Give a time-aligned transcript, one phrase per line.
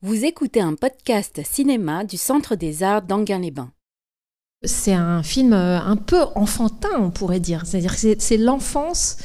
[0.00, 3.72] Vous écoutez un podcast cinéma du Centre des Arts d'Anguin-les-Bains.
[4.64, 7.62] C'est un film euh, un peu enfantin, on pourrait dire.
[7.64, 9.16] C'est-à-dire que c'est l'enfance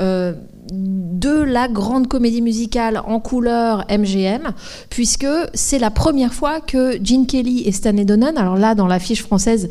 [0.00, 0.32] euh,
[0.72, 4.52] de la grande comédie musicale en couleur MGM,
[4.88, 9.22] puisque c'est la première fois que Gene Kelly et Stanley Donen, alors là dans l'affiche
[9.22, 9.68] française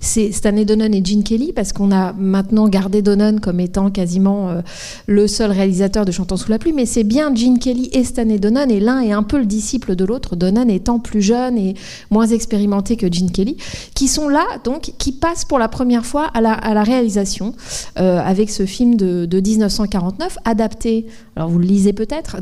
[0.00, 4.50] c'est Stanley Donen et Gene Kelly, parce qu'on a maintenant gardé Donen comme étant quasiment
[4.50, 4.60] euh,
[5.06, 8.38] le seul réalisateur de Chantons sous la pluie, mais c'est bien Gene Kelly et Stanley
[8.38, 11.74] Donen, et l'un est un peu le disciple de l'autre, Donen étant plus jeune et
[12.10, 13.56] moins expérimenté que Gene Kelly,
[13.94, 17.54] qui sont là, donc, qui passent pour la première fois à la, réalisation
[17.98, 22.38] euh, avec ce film de, de 1949 adapté, alors vous le lisez peut-être,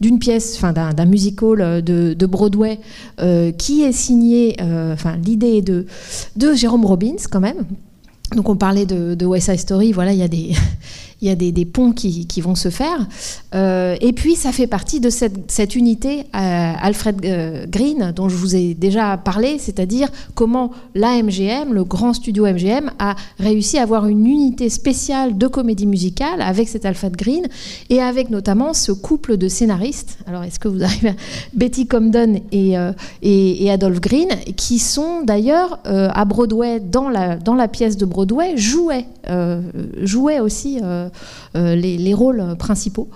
[0.00, 2.78] d'une pièce, enfin d'un musical de, de Broadway
[3.20, 5.86] euh, qui est signé, euh, enfin l'idée de,
[6.36, 7.64] de Jérôme Robbins quand même.
[8.34, 10.52] Donc on parlait de, de West Side Story, voilà, il y a des,
[11.24, 13.06] il y a des, ponts qui, vont se faire.
[13.54, 18.36] Euh, et puis, ça fait partie de cette, unité euh, Alfred euh, Green, dont je
[18.36, 23.82] vous ai déjà parlé, c'est-à-dire comment la MGM, le grand studio MGM, a réussi à
[23.82, 27.46] avoir une unité spéciale de comédie musicale avec cet Alfred Green
[27.88, 30.18] et avec notamment ce couple de scénaristes.
[30.26, 31.14] Alors, est-ce que vous arrivez à
[31.54, 32.74] Betty Comden et,
[33.22, 39.06] et, Adolphe Green, qui sont d'ailleurs à Broadway, dans la, pièce de Broadway, jouaient,
[40.02, 41.08] jouaient aussi euh,
[41.54, 43.08] les, rôles principaux.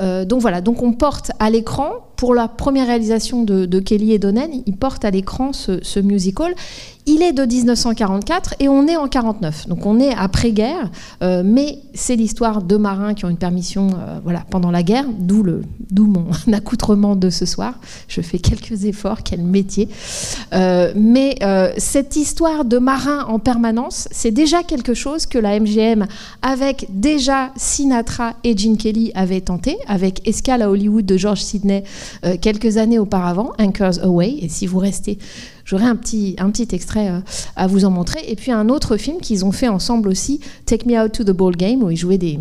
[0.00, 4.18] Euh, donc voilà, donc on porte à l'écran, pour la première réalisation de, Kelly et
[4.18, 6.54] Donen, il porte à l'écran ce musical.
[7.04, 9.66] Il est de 1944 et on est en 49.
[9.66, 10.88] Donc on est après-guerre,
[11.22, 15.06] euh, mais c'est l'histoire de marins qui ont une permission euh, voilà, pendant la guerre,
[15.18, 17.74] d'où, le, d'où mon accoutrement de ce soir.
[18.06, 19.88] Je fais quelques efforts, quel métier.
[20.52, 21.36] Euh, mais
[21.76, 26.06] cette histoire de marins en permanence, c'est déjà quelque chose que la MGM,
[26.40, 31.82] avec déjà Sinatra et Gene Kelly, avait tenté, avec Escale à Hollywood de George Sidney
[32.40, 34.36] quelques années auparavant, Anchors Away.
[34.40, 35.18] Et si vous restez
[35.64, 37.20] J'aurai un petit, un petit extrait euh,
[37.56, 38.20] à vous en montrer.
[38.28, 41.30] Et puis un autre film qu'ils ont fait ensemble aussi, Take Me Out to the
[41.30, 42.38] Ball Game, où ils jouaient des,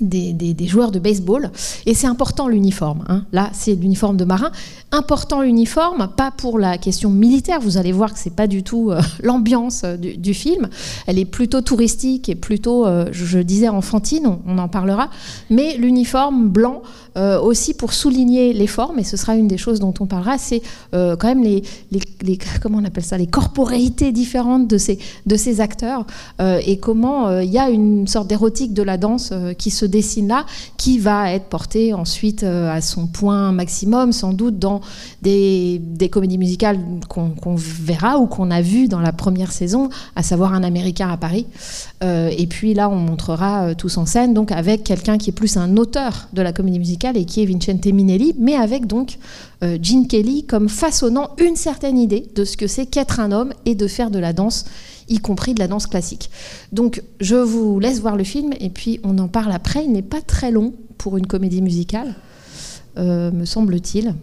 [0.00, 1.50] des, joueurs de baseball.
[1.86, 3.04] Et c'est important l'uniforme.
[3.08, 3.24] Hein.
[3.32, 4.50] Là, c'est l'uniforme de marin.
[4.94, 7.58] Important l'uniforme, pas pour la question militaire.
[7.58, 10.68] Vous allez voir que c'est pas du tout euh, l'ambiance euh, du, film.
[11.08, 14.38] Elle est plutôt touristique et plutôt, je, disais, enfantine.
[14.46, 15.10] On, en parlera.
[15.50, 16.82] Mais l'uniforme blanc
[17.16, 20.36] euh, aussi pour souligner les formes, et ce sera une des choses dont on parlera,
[20.36, 20.62] c'est
[20.94, 21.62] euh, quand même les,
[21.92, 26.06] les, comment on appelle ça, les corporéités différentes de ces, de ces acteurs,
[26.40, 30.26] euh, et comment il y a une sorte d'érotique de la danse qui se dessine
[30.26, 30.44] là,
[30.76, 34.80] qui va être portée ensuite à son point maximum, sans doute dans
[35.22, 35.80] des,
[36.10, 36.78] comédies musicales
[37.08, 41.16] qu'on verra ou qu'on a vues dans la première saison, à savoir Un Américain à
[41.16, 41.46] Paris.
[42.02, 45.76] et puis là, on montrera tous en scène, donc avec quelqu'un qui est plus un
[45.76, 49.18] auteur de la comédie musicale et qui est Vincente Minelli, mais avec donc
[49.62, 53.52] euh, Gene Kelly comme façonnant une certaine idée de ce que c'est qu'être un homme
[53.64, 54.64] et de faire de la danse,
[55.08, 56.30] y compris de la danse classique.
[56.72, 59.84] Donc je vous laisse voir le film et puis on en parle après.
[59.84, 62.14] Il n'est pas très long pour une comédie musicale,
[62.98, 64.14] euh, me semble-t-il.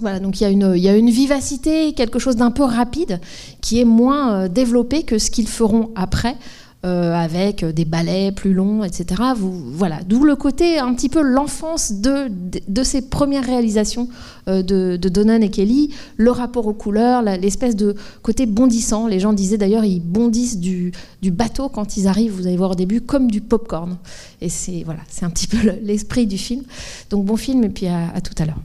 [0.00, 3.20] Voilà, donc il y, a une, a vivacité, quelque chose d'un peu rapide,
[3.60, 6.36] qui est moins euh, développé que ce qu'ils feront après.
[6.84, 9.22] Euh, avec des ballets plus longs, etc.
[9.36, 12.26] Voilà, d'où le côté un petit peu l'enfance de,
[12.66, 14.08] de, ces premières réalisations
[14.48, 19.06] euh, de, de Donan et Kelly, le rapport aux couleurs, l'espèce de côté bondissant.
[19.06, 20.92] Les gens disaient d'ailleurs, ils bondissent du,
[21.22, 23.96] bateau quand ils arrivent, vous allez voir au début, comme du popcorn.
[24.40, 26.64] Et c'est voilà, c'est un petit peu l'esprit du film.
[27.10, 28.58] Donc bon film et puis à tout à l'heure.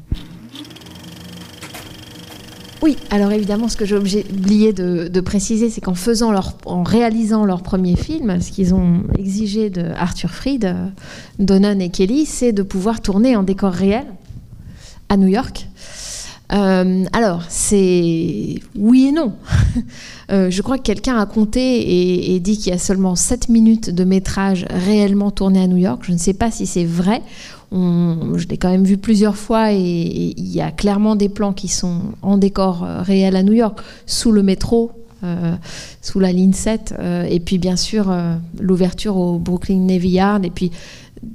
[2.81, 6.53] Oui, alors évidemment, ce que j'ai oublié de, préciser, c'est qu'en faisant leur,
[6.85, 10.87] réalisant leur premier film, ce qu'ils ont exigé de Arthur Fried, euh,
[11.39, 14.05] Donnan et Kelly, c'est de pouvoir tourner en décor réel
[15.09, 15.67] à New York.
[16.53, 19.33] Euh, alors, c'est oui et non.
[20.29, 23.47] Euh, je crois que quelqu'un a compté et, et dit qu'il y a seulement 7
[23.47, 26.01] minutes de métrage réellement tourné à New York.
[26.05, 27.21] Je ne sais pas si c'est vrai
[27.71, 31.67] je l'ai quand même vu plusieurs fois et il y a clairement des plans qui
[31.67, 34.91] sont en décor euh, réel à New York, sous le métro,
[35.23, 35.55] euh,
[36.01, 38.13] sous la ligne 7, euh, et puis bien sûr
[38.59, 40.71] l'ouverture au Brooklyn Navy Yard, et puis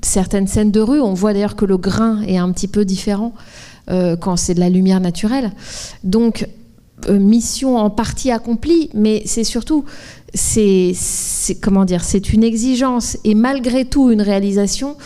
[0.03, 1.01] certaines scènes de rue.
[1.01, 3.33] On voit d'ailleurs que le grain est un petit peu différent
[3.89, 5.51] quand c'est de la lumière naturelle.
[6.05, 6.47] Donc,
[7.11, 9.85] mission en partie accomplie, mais c'est surtout
[10.35, 10.95] c'est
[11.61, 14.97] comment dire, c'est une exigence et malgré tout une réalisation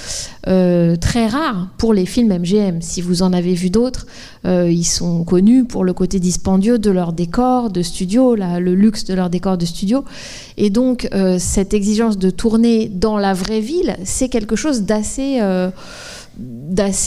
[0.47, 2.81] euh, très rare pour les films MGM.
[2.81, 4.07] Si vous en avez vu d'autres,
[4.45, 9.05] euh, ils sont connus pour le côté dispendieux de leur décor de studio, le luxe
[9.05, 10.05] de leur décor de studio.
[10.57, 15.41] Et donc euh, cette exigence de tourner dans la vraie ville, c'est quelque chose d'assez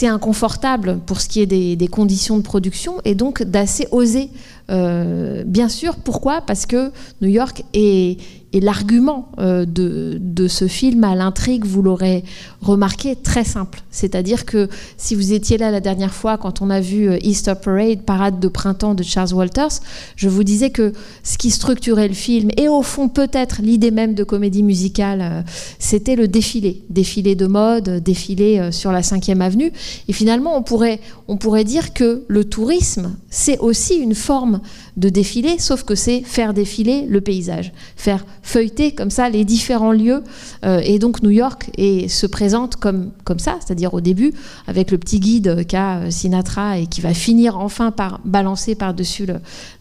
[0.06, 4.28] inconfortable pour ce qui est des, conditions de production et donc d'assez osé.
[4.70, 6.40] Euh, bien sûr, pourquoi?
[6.40, 8.20] Parce que New York est,
[8.52, 12.24] et l'argument euh, de, de, ce film à l'intrigue, vous l'aurez
[12.60, 13.82] remarqué, très simple.
[13.90, 17.54] C'est-à-dire que si vous étiez là la dernière fois quand on a vu euh, Easter
[17.62, 19.80] Parade, parade de printemps de Charles Walters,
[20.16, 20.92] je vous disais que
[21.22, 25.42] ce qui structurait le film, et au fond peut-être l'idée même de comédie musicale, euh,
[25.78, 26.82] c'était le défilé.
[26.90, 29.72] Défilé de mode, défilé sur la 5e avenue.
[30.08, 34.60] Et finalement, on pourrait, on pourrait dire que le tourisme, c'est aussi une forme
[34.96, 39.92] de défilé, sauf que c'est faire défiler le paysage, faire feuilleter comme ça les différents
[39.92, 40.22] lieux.
[40.64, 44.32] Euh, et donc New York et se présente comme, comme ça, c'est-à-dire au début
[44.66, 49.26] avec le petit guide qu'a euh, Sinatra et qui va finir enfin par balancer par-dessus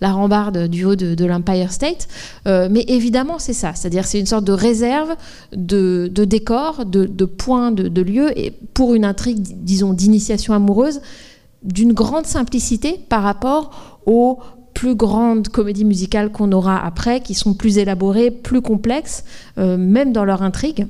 [0.01, 2.07] la rambarde du haut de, l'Empire State.
[2.47, 5.15] Euh, mais évidemment, c'est ça, c'est-à-dire c'est une sorte de réserve
[5.53, 10.53] de, de décor, de, de points, de, de lieux, et pour une intrigue, disons, d'initiation
[10.53, 11.01] amoureuse
[11.63, 14.39] d'une grande simplicité par rapport aux
[14.79, 19.25] plus grandes comédies musicales qu'on aura après, qui sont plus élaborées, plus complexes,
[19.57, 20.87] euh, même dans leur intrigue.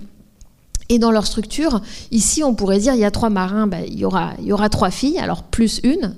[0.89, 1.81] Et dans leur structure,
[2.11, 5.17] ici, on pourrait dire il y a trois marins, ben, il, y aura, trois filles,
[5.17, 6.13] alors plus une,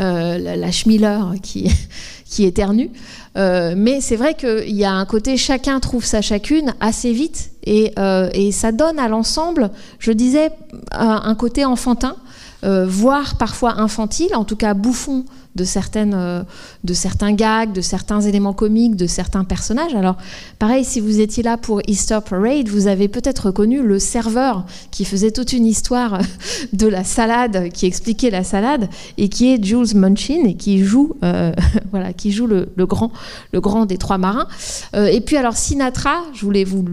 [0.00, 1.68] euh, la, Schmiller qui,
[2.24, 2.90] qui éternue.
[3.36, 7.50] Euh, mais c'est vrai qu'il y a un côté chacun trouve sa chacune assez vite
[7.64, 7.94] et,
[8.32, 10.50] et ça donne à l'ensemble, je disais,
[10.92, 12.14] un côté enfantin,
[12.62, 16.42] voire parfois infantile, en tout cas bouffon de, certaines, euh,
[16.84, 19.94] de certains gags, de certains éléments comiques, de certains personnages.
[19.94, 20.16] Alors,
[20.58, 25.04] pareil, si vous étiez là pour Easter Parade, vous avez peut-être reconnu le serveur qui
[25.04, 26.20] faisait toute une histoire
[26.72, 28.88] de la salade, qui expliquait la salade,
[29.18, 31.52] et qui est Jules Munchin, et qui joue, euh,
[31.90, 33.12] voilà, qui joue le, grand,
[33.52, 34.46] le grand des trois marins.
[34.94, 36.84] Euh, et puis, alors, Sinatra, je voulais vous.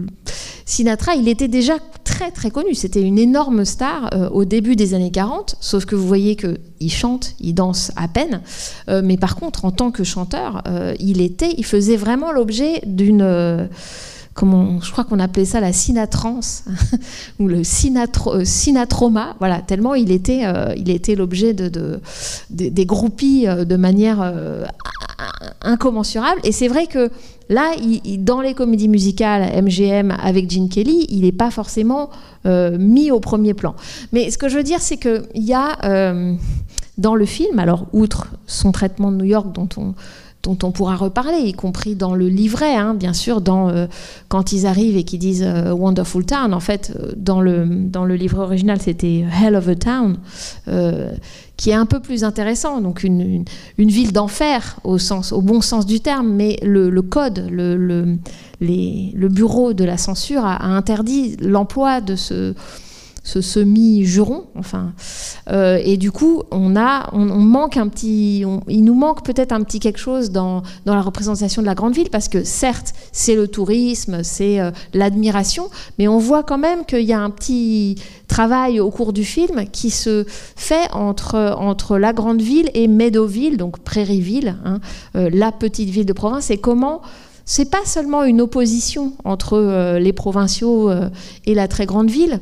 [0.70, 1.74] Sinatra, il était déjà
[2.04, 2.74] très très connu.
[2.74, 7.34] C'était une énorme star au début des années 40, sauf que vous voyez qu'il chante,
[7.40, 8.40] il danse à peine.
[8.88, 12.82] Euh, mais par contre, en tant que chanteur, euh, il était, il faisait vraiment l'objet
[12.86, 13.66] d'une euh,
[14.34, 16.64] comment, je crois qu'on appelait ça la sinatrance
[17.38, 20.44] ou le sinatro, sinatroma, voilà, tellement il était,
[20.76, 22.00] il était l'objet de,
[22.50, 24.22] des groupies de manière
[25.62, 26.40] incommensurable.
[26.44, 27.10] Et c'est vrai que
[27.50, 27.74] là,
[28.18, 32.08] dans les comédies musicales MGM avec Gene Kelly, il n'est pas forcément
[32.44, 33.74] mis au premier plan.
[34.12, 35.76] Mais ce que je veux dire, c'est qu'il y a
[36.96, 39.94] dans le film, alors outre son traitement de New York dont on,
[40.42, 43.86] dont on pourra reparler, y compris dans le livret, hein, bien sûr, euh,
[44.28, 46.54] quand ils arrivent et qu'ils disent euh, Wonderful Town.
[46.54, 50.16] En fait, euh, dans le, dans le livret original, c'était Hell of a Town,
[51.56, 52.80] qui est un peu plus intéressant.
[52.80, 53.44] Donc, une,
[53.76, 54.96] ville d'enfer, au,
[55.42, 62.00] bon sens du terme, mais le, code, le, bureau de la censure a interdit l'emploi
[62.00, 62.54] de ce
[63.30, 64.46] ce semi-juron.
[64.56, 64.92] Enfin,
[65.48, 69.62] euh, et du coup, on, a, on, manque un petit, il nous manque peut-être un
[69.62, 73.36] petit quelque chose dans, dans, la représentation de la grande ville, parce que certes, c'est
[73.36, 77.96] le tourisme, c'est euh, l'admiration, mais on voit quand même qu'il y a un petit
[78.26, 83.56] travail au cours du film qui se fait entre, entre la grande ville et Meadowville,
[83.56, 84.80] donc Prairieville, hein,
[85.14, 87.00] euh, la petite ville de province, et comment
[87.44, 90.88] c'est pas seulement une opposition entre les provinciaux
[91.46, 92.38] et la très grande ville,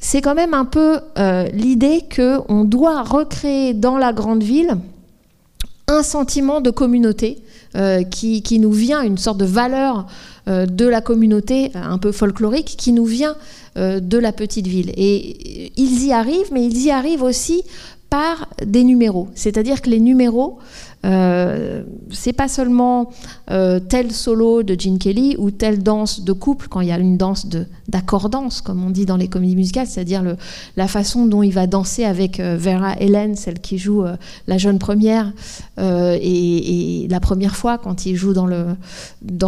[0.00, 4.76] c'est quand même un peu euh, l'idée qu'on doit recréer dans la grande ville
[5.86, 7.38] un sentiment de communauté
[7.76, 10.06] euh, qui, nous vient, une sorte de valeur
[10.48, 13.36] euh, de la communauté un peu folklorique qui nous vient
[13.76, 14.92] de la petite ville.
[14.96, 17.64] Et ils y arrivent, mais ils y arrivent aussi
[18.08, 19.26] par des numéros.
[19.34, 20.60] C'est-à-dire que les numéros
[21.04, 23.10] euh, c'est pas seulement
[23.50, 26.98] euh, tel solo de Gene Kelly ou telle danse de couple quand il y a
[26.98, 27.46] une danse
[27.88, 30.22] d'accordance, comme on dit dans les comédies musicales, c'est-à-dire
[30.76, 34.04] la façon dont il va danser avec euh, Vera Helen, celle qui joue
[34.46, 35.32] la jeune première,
[35.78, 38.46] et, la première fois quand il joue dans,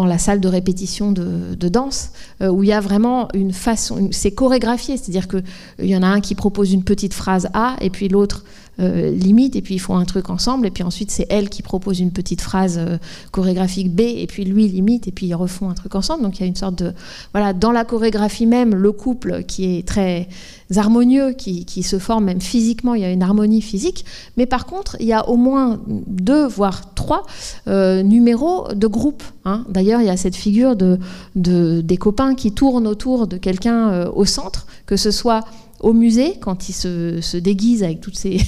[0.04, 2.10] la salle de répétition de danse,
[2.40, 6.20] où il y a vraiment une façon, c'est chorégraphié, c'est-à-dire qu'il y en a un
[6.20, 8.44] qui propose une petite phrase A et puis l'autre
[8.78, 11.62] euh, limite, et puis ils font un truc ensemble, et puis ensuite c'est elle qui
[11.62, 12.98] propose une petite phrase euh,
[13.30, 16.22] chorégraphique B, et puis lui limite, et puis ils refont un truc ensemble.
[16.22, 16.92] Donc il y a une sorte de.
[17.32, 20.28] Voilà, dans la chorégraphie même, le couple qui est très
[20.76, 24.04] harmonieux, qui, qui se forme même physiquement, il y a une harmonie physique,
[24.36, 27.22] mais par contre, il y a au moins deux, voire trois
[27.68, 29.22] euh, numéros de groupe.
[29.46, 29.64] Hein.
[29.70, 30.98] D'ailleurs, il y a cette figure de,
[31.34, 35.44] de, des copains qui tournent autour de quelqu'un au centre, que ce soit
[35.80, 38.38] au musée, quand il se, déguise avec toutes ces,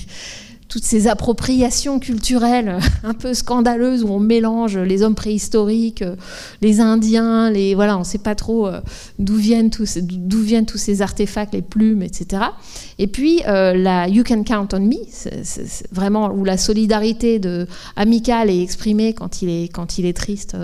[0.68, 6.04] toutes ces appropriations culturelles un peu scandaleuses où on mélange les hommes préhistoriques,
[6.60, 8.68] les Indiens, les voilà, on ne sait pas trop
[9.18, 12.42] d'où viennent tous d'où viennent tous ces artefacts, les plumes, etc.
[12.98, 18.50] Et puis la You Can Count on Me, c'est vraiment où la solidarité de, amicale
[18.50, 20.56] est exprimée quand il est quand il est triste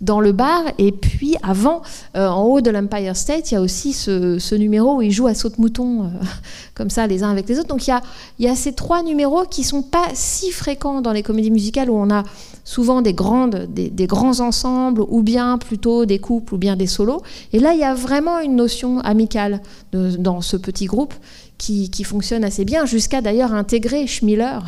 [0.00, 0.62] dans le bar.
[0.78, 1.82] Et puis avant,
[2.14, 5.34] en haut de l'Empire State, il y a aussi ce, numéro où il joue à
[5.34, 6.10] saute-mouton
[6.74, 7.68] comme ça les uns avec les autres.
[7.68, 8.02] Donc il y a,
[8.38, 11.90] il y a ces trois numéros qui sont pas si fréquents dans les comédies musicales
[11.90, 12.22] où on a
[12.64, 17.22] souvent des, grandes, des, grands ensembles ou bien plutôt des couples ou bien des solos.
[17.52, 19.62] Et là, il y a vraiment une notion amicale
[19.92, 21.14] dans ce petit groupe
[21.58, 24.58] qui, fonctionne assez bien, jusqu'à d'ailleurs intégrer Schmiller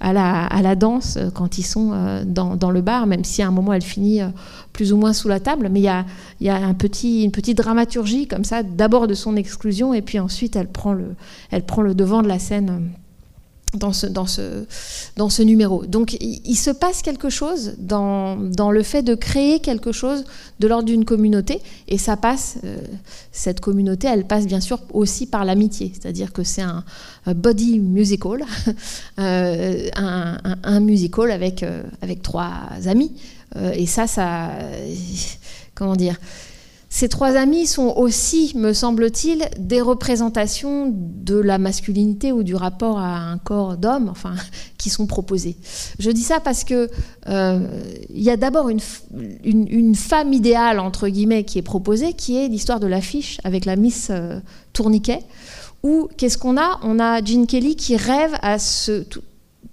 [0.00, 3.72] à la, danse quand ils sont euh, dans, le bar, même si à un moment
[3.72, 4.28] elle finit euh,
[4.72, 5.68] plus ou moins sous la table.
[5.70, 6.04] Mais il y a,
[6.40, 10.18] y a un petit, une petite dramaturgie comme ça, d'abord de son exclusion, et puis
[10.18, 11.16] ensuite elle prend le,
[11.50, 12.90] elle prend le devant de la scène
[13.74, 14.64] dans ce, dans ce,
[15.16, 15.84] dans ce numéro.
[15.86, 20.24] Donc il, se passe quelque chose dans, dans, le fait de créer quelque chose
[20.58, 22.76] de l'ordre d'une communauté, et ça passe, euh,
[23.32, 26.84] cette communauté, elle passe bien sûr aussi par l'amitié, c'est-à-dire que c'est un,
[27.26, 28.44] body musical,
[29.20, 32.50] euh, un, musical avec, euh, avec trois
[32.86, 33.12] amis,
[33.74, 34.50] et ça, ça,
[35.74, 36.16] comment dire,
[36.92, 42.98] ces trois amis sont aussi, me semble-t-il, des représentations de la masculinité ou du rapport
[42.98, 44.34] à un corps d'homme, enfin,
[44.76, 45.56] qui sont proposés.
[46.00, 46.90] Je dis ça parce que
[47.28, 47.60] euh,
[48.12, 52.80] il y a d'abord une, femme idéale entre guillemets qui est proposée, qui est l'histoire
[52.80, 54.40] de l'affiche avec la Miss euh,
[54.72, 55.20] Tourniquet.
[55.84, 56.80] Où qu'est-ce qu'on a?
[56.82, 59.04] On a Jean Kelly qui rêve à ce,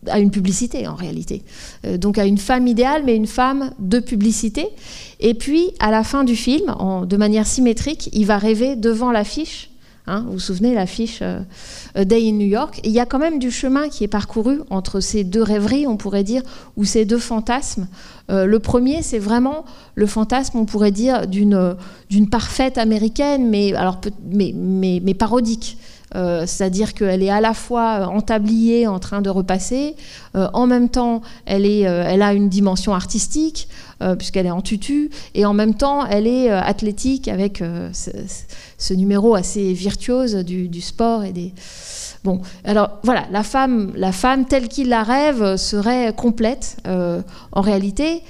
[0.09, 1.43] à une publicité en réalité.
[1.85, 4.67] Euh, donc à une femme idéale, mais une femme de publicité.
[5.19, 9.69] Et puis à la fin du film, de manière symétrique, il va rêver devant l'affiche.
[10.09, 11.41] Hein, vous vous souvenez l'affiche euh,
[12.05, 15.01] Day in New York Il y a quand même du chemin qui est parcouru entre
[15.01, 16.43] ces deux rêveries, on pourrait dire,
[16.77, 17.87] ou ces deux fantasmes.
[18.31, 23.99] Euh, le premier, c'est vraiment le fantasme, on pourrait dire, d'une parfaite américaine, mais alors
[24.23, 25.77] mais, mais parodique.
[26.15, 29.95] Euh, c'est-à-dire qu'elle est à la fois euh, en tablier, en train de repasser,
[30.35, 33.67] euh, en même temps, elle, est, elle a une dimension artistique,
[34.19, 39.73] puisqu'elle est en tutu, et en même temps, elle est athlétique avec ce, numéro assez
[39.73, 41.51] virtuose du, sport et des.
[42.23, 46.77] Bon, alors voilà, la femme, la femme telle qu'il la rêve serait complète.
[46.85, 48.21] en réalité,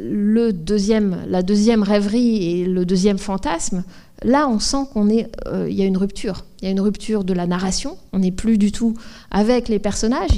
[0.00, 3.82] le deuxième, la deuxième rêverie et le deuxième fantasme
[4.22, 6.44] Là, on sent qu'il est, euh, y a une rupture.
[6.60, 7.96] Il y a une rupture de la narration.
[8.12, 8.94] On n'est plus du tout
[9.30, 10.30] avec les personnages.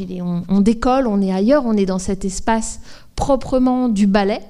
[0.48, 2.80] on, décolle, on est ailleurs, on est dans cet espace
[3.16, 4.40] proprement du ballet.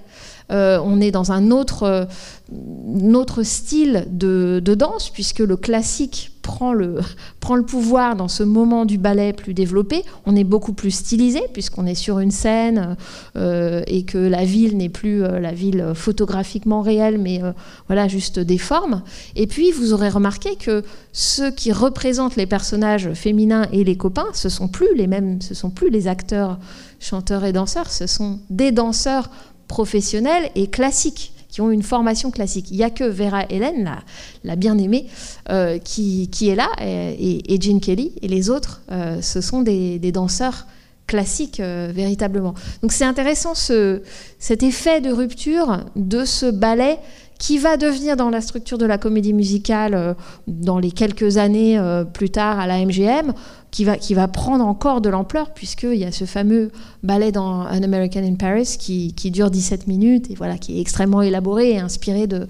[0.52, 6.98] Euh, on est dans un autre, euh, style de, danse, puisque le classique prend le,
[7.40, 10.02] prend le pouvoir dans ce moment du ballet plus développé.
[10.26, 12.96] On est beaucoup plus stylisé, puisqu'on est sur une scène
[13.36, 17.40] euh, et que la ville n'est plus la ville photographiquement réelle, mais
[17.86, 19.02] voilà, juste des formes.
[19.36, 20.82] Et puis, vous aurez remarqué que
[21.12, 25.54] ceux qui représentent les personnages féminins et les copains, ce sont plus les mêmes, ce
[25.54, 26.58] sont plus les acteurs,
[27.00, 29.30] chanteurs et danseurs, ce sont des danseurs
[29.68, 32.70] professionnels et classiques qui ont une formation classique.
[32.70, 33.98] Il n'y a que Vera Hélène,
[34.42, 35.06] la, bien-aimée,
[35.50, 39.98] euh, qui, est là, et, et, Gene Kelly, et les autres, euh, ce sont des,
[40.12, 40.66] danseurs
[41.06, 42.54] classiques euh, véritablement.
[42.80, 44.00] Donc c'est intéressant ce,
[44.38, 46.98] cet effet de rupture de ce ballet
[47.42, 50.14] qui va devenir dans la structure de la comédie musicale
[50.46, 51.76] dans les quelques années
[52.12, 53.32] plus tard à la MGM
[53.72, 56.70] qui va, qui va prendre encore de l'ampleur, puisqu'il y a ce fameux
[57.02, 60.80] ballet dans An American in Paris qui, qui, dure 17 minutes et voilà, qui est
[60.80, 62.46] extrêmement élaboré et inspiré de,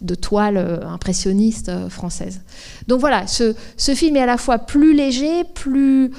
[0.00, 2.40] de toiles euh, impressionnistes euh, françaises.
[2.86, 6.12] Donc voilà, ce, ce film est à la fois plus léger, plus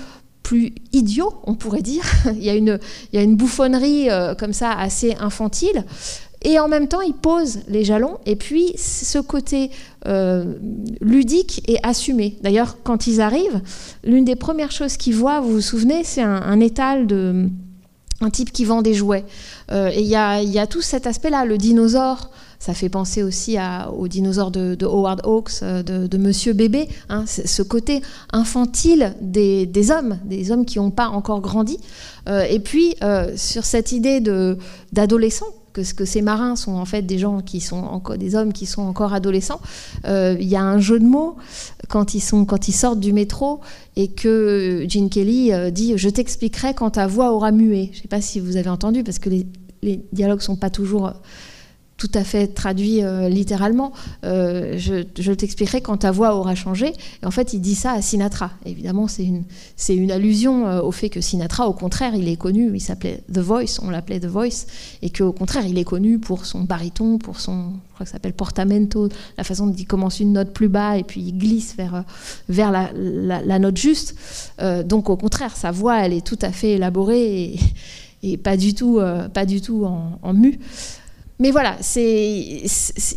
[0.44, 2.04] plus idiot, on pourrait dire.
[2.36, 2.78] il, y a une,
[3.14, 5.86] il y a une bouffonnerie euh, comme ça assez infantile,
[6.44, 8.18] et en même temps, il pose les jalons.
[8.26, 9.70] Et puis, ce côté
[10.08, 10.56] euh,
[11.00, 12.38] ludique est assumé.
[12.42, 13.62] D'ailleurs, quand ils arrivent,
[14.04, 17.48] l'une des premières choses qu'ils voient, vous vous souvenez, c'est un, étal de
[18.24, 19.26] un type qui vend des jouets.
[19.72, 22.32] Euh, et il y a, tout cet aspect-là, le dinosaure.
[22.60, 27.26] Ça fait penser aussi à, au dinosaure de, Howard Hawks, euh, de, Monsieur Bébé, hein,
[27.28, 28.02] ce côté
[28.34, 31.78] infantile des, hommes, des hommes qui n'ont pas encore grandi.
[32.28, 32.96] et puis,
[33.36, 34.22] sur cette idée
[34.92, 38.66] d'adolescent, que, ces marins sont en fait des gens qui sont encore des hommes qui
[38.66, 39.62] sont encore adolescents.
[40.06, 41.38] Euh, il y a un jeu de mots
[41.90, 43.62] quand ils sont quand ils sortent du métro
[43.96, 47.90] et que Gene Kelly euh, dit je t'expliquerai quand ta voix aura mué.
[47.92, 49.48] Je ne sais pas si vous avez entendu parce que les,
[49.82, 51.14] les dialogues sont pas toujours
[52.02, 53.92] tout à fait traduit euh, littéralement.
[54.26, 56.94] Euh, je, t'expliquerai quand ta voix aura changé.
[57.22, 58.50] Et en fait, il dit ça à Sinatra.
[58.66, 59.44] Évidemment, c'est une,
[59.90, 62.72] une allusion euh, au fait que Sinatra, au contraire, il est connu.
[62.74, 64.66] Il s'appelait The Voice, on l'appelait The Voice,
[65.04, 68.14] et qu'au contraire, il est connu pour son baryton, pour son, je crois que ça
[68.14, 71.76] s'appelle portamento, la façon dont il commence une note plus bas et puis il glisse
[71.78, 72.04] vers,
[72.50, 74.16] vers la, la, note juste.
[74.86, 77.60] donc, au contraire, sa voix, elle est tout à fait élaborée
[78.24, 79.00] et, pas du tout,
[79.34, 80.60] pas du tout en, en mu.
[81.42, 82.68] Mais voilà, il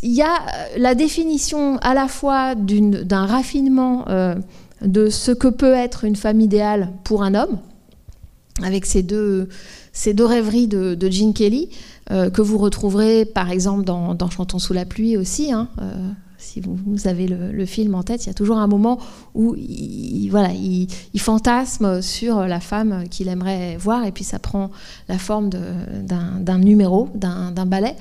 [0.01, 0.45] y a
[0.77, 4.33] la définition à la fois d'un raffinement euh,
[4.81, 7.59] de ce que peut être une femme idéale pour un homme,
[8.63, 9.47] avec ces deux,
[10.17, 11.69] rêveries de, de Gene Kelly,
[12.09, 15.51] euh, que vous retrouverez par exemple dans, Chantons sous la pluie aussi.
[15.51, 18.99] Hein, euh, si vous, avez le, film en tête, il y a toujours un moment
[19.33, 20.87] où il, voilà, il,
[21.19, 24.69] fantasme sur la femme qu'il aimerait voir, et puis ça prend
[25.07, 27.95] la forme d'un numéro, d'un ballet.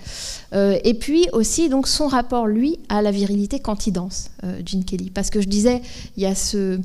[0.53, 4.61] Euh, et puis aussi donc son rapport, lui, à la virilité quand il danse, euh,
[4.65, 5.11] Gene Kelly.
[5.11, 5.81] Parce que je disais,
[6.17, 6.79] il y a ce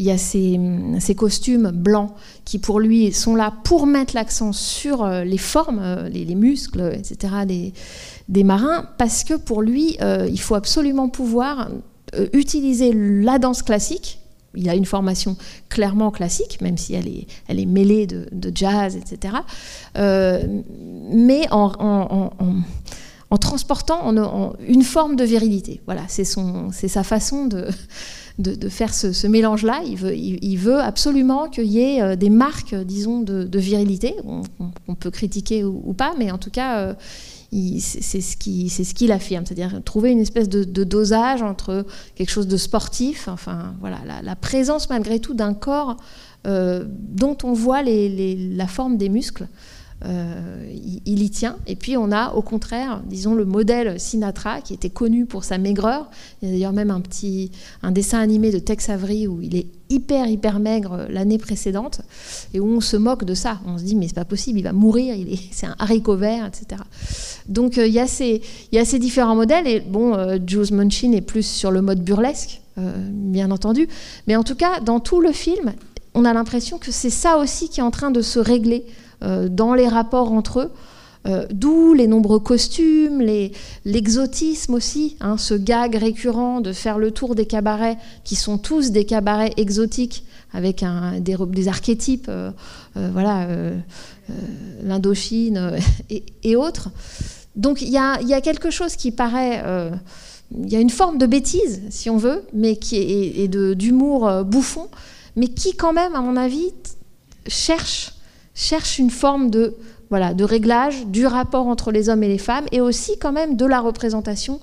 [0.00, 0.58] il y a ces,
[0.98, 2.10] ces, costumes blancs
[2.46, 6.92] qui, pour lui, sont là pour mettre l'accent sur euh, les formes, les, les muscles,
[6.96, 7.74] etc., des,
[8.30, 11.68] des marins parce que pour lui, euh, il faut absolument pouvoir
[12.14, 14.20] euh, utiliser la danse classique.
[14.54, 15.36] Il a une formation
[15.68, 19.34] clairement classique, même si elle est, elle est mêlée de, jazz, etc.
[19.96, 20.42] Euh,
[21.12, 22.32] mais en,
[23.38, 24.12] transportant
[24.66, 25.80] une forme de virilité.
[25.86, 27.68] Voilà, c'est sa façon de,
[28.38, 29.82] de, faire ce, mélange-là.
[29.84, 34.14] Il veut, absolument qu'il y ait des marques, disons, de, virilité.
[34.88, 36.96] On, peut critiquer ou, pas, mais en tout cas,
[37.78, 41.84] c'est ce qu'il ce affirme, c'est-à-dire trouver une espèce de, dosage entre
[42.14, 45.96] quelque chose de sportif, enfin voilà, la, présence malgré tout d'un corps
[46.46, 49.46] euh, dont on voit la forme des muscles.
[50.06, 50.72] Euh,
[51.04, 51.56] il, y tient.
[51.66, 55.58] Et puis on a au contraire, disons, le modèle Sinatra qui était connu pour sa
[55.58, 56.08] maigreur.
[56.40, 57.50] Il y a d'ailleurs même un petit
[57.82, 62.00] un dessin animé de Tex Avery où il est hyper hyper maigre l'année précédente
[62.54, 63.60] et où on se moque de ça.
[63.66, 66.16] On se dit mais c'est pas possible, il va mourir, il est c'est un haricot
[66.16, 66.80] vert, etc.
[67.46, 68.40] Donc euh, il y a ces
[68.72, 72.02] y a ces différents modèles et bon, euh, Jules Munchin est plus sur le mode
[72.02, 73.86] burlesque, bien entendu.
[74.26, 75.74] Mais en tout cas, dans tout le film,
[76.14, 78.86] on a l'impression que c'est ça aussi qui est en train de se régler
[79.22, 80.72] dans les rapports entre eux.
[81.26, 83.20] Euh, d'où les nombreux costumes,
[83.84, 88.90] l'exotisme aussi, hein, ce gag récurrent de faire le tour des cabarets, qui sont tous
[88.90, 90.82] des cabarets exotiques, avec
[91.18, 92.50] des, archétypes, euh,
[92.94, 93.46] voilà,
[94.82, 95.76] l'Indochine
[96.42, 96.88] et, autres.
[97.54, 99.62] Donc il y a, quelque chose qui paraît...
[100.58, 104.44] il y a une forme de bêtise, si on veut, mais qui est, et d'humour
[104.44, 104.88] bouffon,
[105.36, 106.72] mais qui quand même, à mon avis,
[107.46, 108.12] cherche
[108.54, 109.76] cherche une forme de,
[110.10, 113.56] voilà, de réglage du rapport entre les hommes et les femmes et aussi quand même
[113.56, 114.60] de la représentation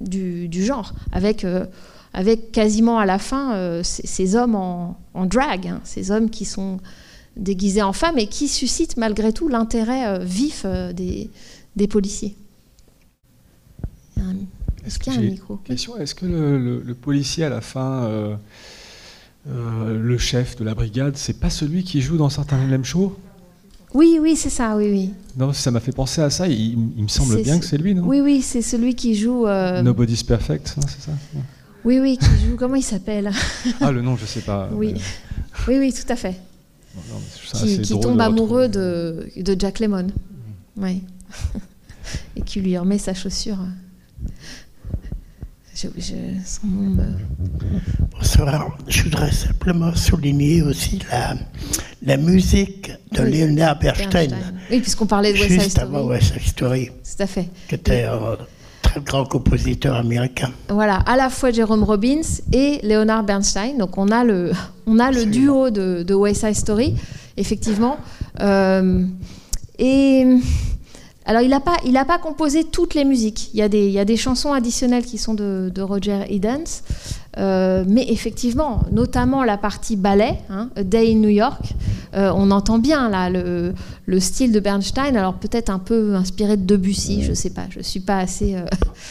[0.00, 1.66] du, genre, avec, euh,
[2.12, 6.44] avec quasiment à la fin euh, ces, hommes en, en drag, hein, ces hommes qui
[6.44, 6.78] sont
[7.36, 11.30] déguisés en femmes et qui suscitent malgré tout l'intérêt euh, vif des,
[11.76, 12.36] des, policiers.
[14.84, 15.56] Est-ce qu'il y a un micro.
[15.58, 18.36] Question, est-ce que le, le, policier à la fin
[19.48, 23.16] euh, le chef de la brigade, c'est pas celui qui joue dans certains Harlem Show
[23.94, 25.10] oui, oui, c'est ça, oui, oui.
[25.36, 26.48] Non, ça m'a fait penser à ça.
[26.48, 28.04] Il, me semble bien que c'est lui, non?
[28.04, 29.46] Oui, oui, c'est celui qui joue.
[29.46, 29.82] Euh...
[29.82, 31.12] Nobody's Perfect, c'est ça?
[31.84, 32.56] Oui, oui, qui joue.
[32.56, 33.30] Comment il s'appelle?
[33.80, 34.70] Ah, le nom, je sais pas.
[34.72, 34.94] Oui,
[35.68, 36.36] oui, oui, tout à fait.
[37.82, 40.04] qui, tombe amoureux de, de, Jack Lemmon.
[40.04, 40.84] Mm.
[40.84, 41.02] Oui.
[42.36, 43.58] Et qui lui remet sa chaussure.
[45.74, 45.88] Je,
[48.10, 48.76] Bonsoir.
[48.88, 51.34] Je voudrais simplement souligner aussi la,
[52.02, 54.36] la musique de Leonard Bernstein.
[54.70, 55.64] Oui, puisqu'on parlait de West Side Story.
[55.64, 56.86] Juste avant West Side Story.
[56.88, 57.48] Tout à fait.
[57.68, 58.36] Qui était un
[58.82, 60.50] très grand compositeur américain.
[60.68, 62.20] Voilà, à la fois Jerome Robbins
[62.52, 63.78] et Leonard Bernstein.
[63.78, 64.52] Donc on a le,
[64.86, 66.94] on a le duo de, de West Side Story,
[67.38, 67.96] effectivement.
[68.40, 69.06] Euh,
[69.78, 70.26] et
[71.32, 73.48] alors, il n'a pas, pas composé toutes les musiques.
[73.54, 76.82] Il y, a des, il y a des chansons additionnelles qui sont de, Roger Edens.
[77.38, 81.72] Euh, mais effectivement, notamment la partie ballet, hein, Day in New York,
[82.12, 83.72] euh, on entend bien là le,
[84.04, 87.64] le style de Bernstein, alors peut-être un peu inspiré de Debussy, je ne sais pas,
[87.70, 88.66] je ne suis pas assez euh,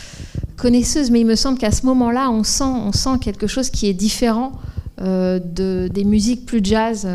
[0.57, 3.87] connaisseuse, mais il me semble qu'à ce moment-là, on sent, on sent quelque chose qui
[3.87, 4.51] est différent
[4.99, 7.07] de, des musiques plus jazz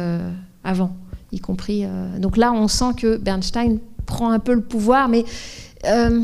[0.64, 0.96] avant,
[1.30, 1.84] y compris.
[2.18, 5.24] donc là, on sent que Bernstein prend un peu le pouvoir, mais
[5.84, 6.22] euh,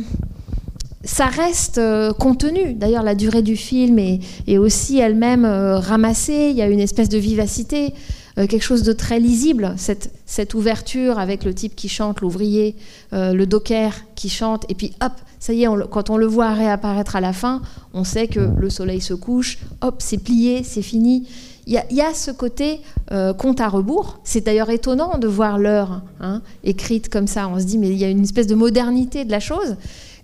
[1.04, 2.74] ça reste euh, contenu.
[2.74, 6.48] D'ailleurs, la durée du film est, aussi elle-même euh, ramassée.
[6.50, 7.92] Il y a une espèce de vivacité.
[8.36, 12.76] quelque chose de très lisible, cette, cette, ouverture avec le type qui chante, l'ouvrier,
[13.12, 17.14] le docker qui chante, et puis hop, ça y est, quand on le voit réapparaître
[17.14, 17.60] à la fin,
[17.92, 21.26] on sait que le soleil se couche, hop, c'est plié, c'est fini.
[21.66, 22.80] Il y, a ce côté
[23.12, 24.18] euh, compte à rebours.
[24.24, 27.48] C'est d'ailleurs étonnant de voir l'heure hein, écrite comme ça.
[27.48, 29.76] On se dit, mais il y a une espèce de modernité de la chose,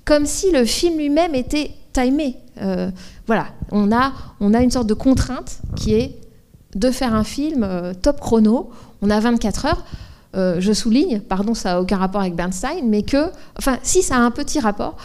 [0.04, 2.36] comme si le film lui-même était timé.
[2.60, 2.90] Euh,
[3.26, 6.16] voilà, on a, on a une sorte de contrainte qui est
[6.74, 8.70] de faire un film euh, top chrono.
[9.00, 9.84] On a 24 heures.
[10.36, 14.16] Euh, je souligne, pardon, ça n'a aucun rapport avec Bernstein, mais que, enfin, si, ça
[14.16, 14.96] a un petit rapport,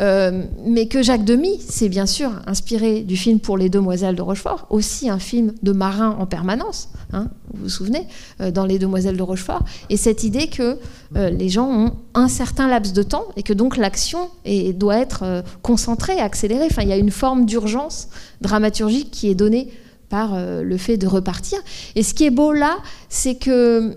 [0.00, 4.22] euh, mais que Jacques Demy s'est bien sûr inspiré du film Pour les Demoiselles de
[4.22, 8.06] Rochefort, aussi un film de marin en permanence, hein, vous vous souvenez,
[8.40, 10.78] euh, dans Les Demoiselles de Rochefort, et cette idée que
[11.12, 14.30] les gens ont un certain laps de temps et que donc l'action
[14.74, 16.66] doit être concentrée, accélérée.
[16.70, 18.08] Enfin, il y a une forme d'urgence
[18.40, 19.70] dramaturgique qui est donnée
[20.10, 21.58] par euh, le fait de repartir.
[21.94, 22.76] Et ce qui est beau là,
[23.08, 23.94] c'est que,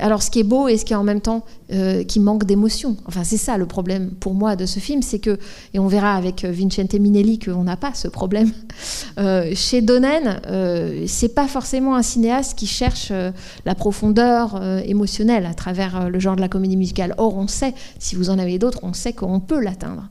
[0.00, 2.44] alors ce qui est beau et ce qui est en même temps euh, qui manque
[2.44, 2.98] d'émotion.
[3.06, 5.38] Enfin, c'est ça le problème pour moi de ce film, c'est que,
[5.72, 8.50] et on verra avec euh, Vincente Minelli qu'on n'a pas ce problème.
[9.54, 10.40] chez Donen,
[11.06, 13.12] c'est pas forcément un cinéaste qui cherche
[13.64, 17.14] la profondeur émotionnelle à travers le genre de la comédie musicale.
[17.16, 20.08] Or, on sait, si vous en avez d'autres, on sait qu'on peut l'atteindre.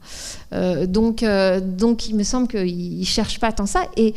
[0.87, 1.25] donc,
[1.77, 3.81] donc, il me semble qu'il ne cherche pas tant ça.
[3.97, 4.13] Et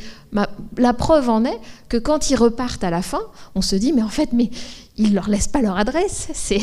[0.79, 3.23] la preuve en est que quand ils repartent à la fin,
[3.55, 4.51] on se dit, mais en fait, mais
[4.97, 6.29] ils leur laissent pas leur adresse.
[6.33, 6.61] C'est,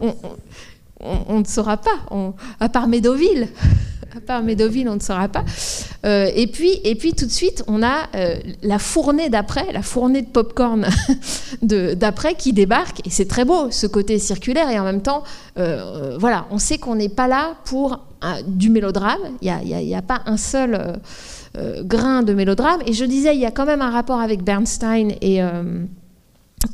[1.00, 1.98] on, ne saura pas,
[2.58, 3.48] à part Médoville.
[4.16, 5.44] À part Médoville, on ne saura pas.
[6.04, 9.82] Euh, et, puis, et puis, tout de suite, on a euh, la fournée d'après, la
[9.82, 10.84] fournée de popcorn
[11.62, 13.06] d'après qui débarque.
[13.06, 14.68] Et c'est très beau, ce côté circulaire.
[14.68, 15.22] Et en même temps,
[15.58, 18.00] euh, voilà, on sait qu'on n'est pas là pour
[18.48, 19.20] du mélodrame.
[19.42, 20.98] Il n'y a, a, pas un seul
[21.82, 22.80] grain de mélodrame.
[22.86, 25.40] Et je disais, il y a quand même un rapport avec Bernstein et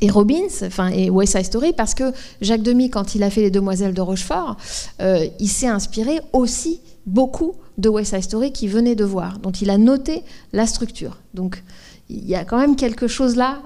[0.01, 3.43] et Robbins, enfin et West Side Story, parce que Jacques Demy, quand il a fait
[3.43, 4.57] Les Demoiselles de Rochefort,
[5.01, 9.53] euh, il s'est inspiré aussi beaucoup de West Side Story qu'il venait de voir, dont
[9.53, 10.23] il a noté
[10.53, 11.19] la structure.
[11.35, 11.63] Donc
[12.09, 13.59] il y a quand même quelque chose là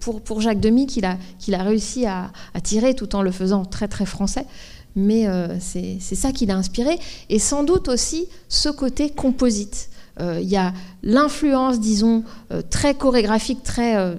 [0.00, 1.18] pour, pour Jacques Demy qu'il a,
[1.52, 2.30] a réussi à,
[2.62, 4.46] tirer tout en le faisant très très français.
[4.96, 5.26] Mais
[5.60, 6.98] c'est ça qui l'a inspiré.
[7.28, 9.90] Et sans doute aussi ce côté composite.
[10.20, 10.72] Euh, il y a
[11.02, 12.22] l'influence, disons,
[12.52, 14.14] euh, très chorégraphique, très euh,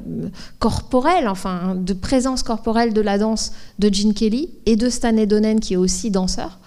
[0.60, 5.60] corporelle, enfin, de présence corporelle de la danse de Gene Kelly et de Stanley Donen,
[5.60, 6.60] qui est aussi danseur.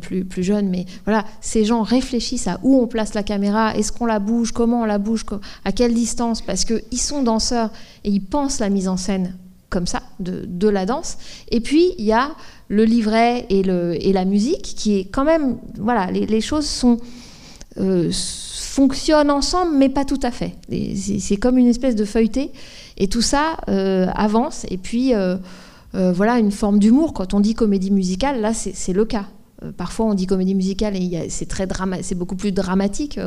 [0.00, 3.92] plus, plus jeune, mais voilà, ces gens réfléchissent à où on place la caméra, est-ce
[3.92, 5.24] qu'on la bouge, comment on la bouge,
[5.64, 7.70] à quelle distance, parce qu'ils sont danseurs
[8.02, 9.36] et ils pensent la mise en scène
[9.68, 11.18] comme ça, de, de la danse.
[11.50, 12.30] Et puis, il y a
[12.68, 16.98] le livret et, le, et la musique, qui est quand même, voilà, les choses sont
[18.68, 20.54] fonctionnent ensemble, mais pas tout à fait.
[21.18, 22.52] C'est comme une espèce de feuilleté,
[22.98, 24.66] et tout ça euh, avance.
[24.70, 25.36] Et puis, euh,
[25.94, 27.14] euh, voilà, une forme d'humour.
[27.14, 29.26] Quand on dit comédie musicale, là, c'est le cas.
[29.76, 31.66] Parfois, on dit comédie musicale et c'est très
[32.02, 33.18] c'est beaucoup plus dramatique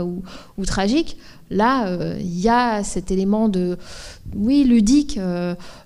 [0.57, 1.17] ou, tragique.
[1.49, 3.77] Là, il y a cet élément de,
[4.33, 5.19] oui, ludique.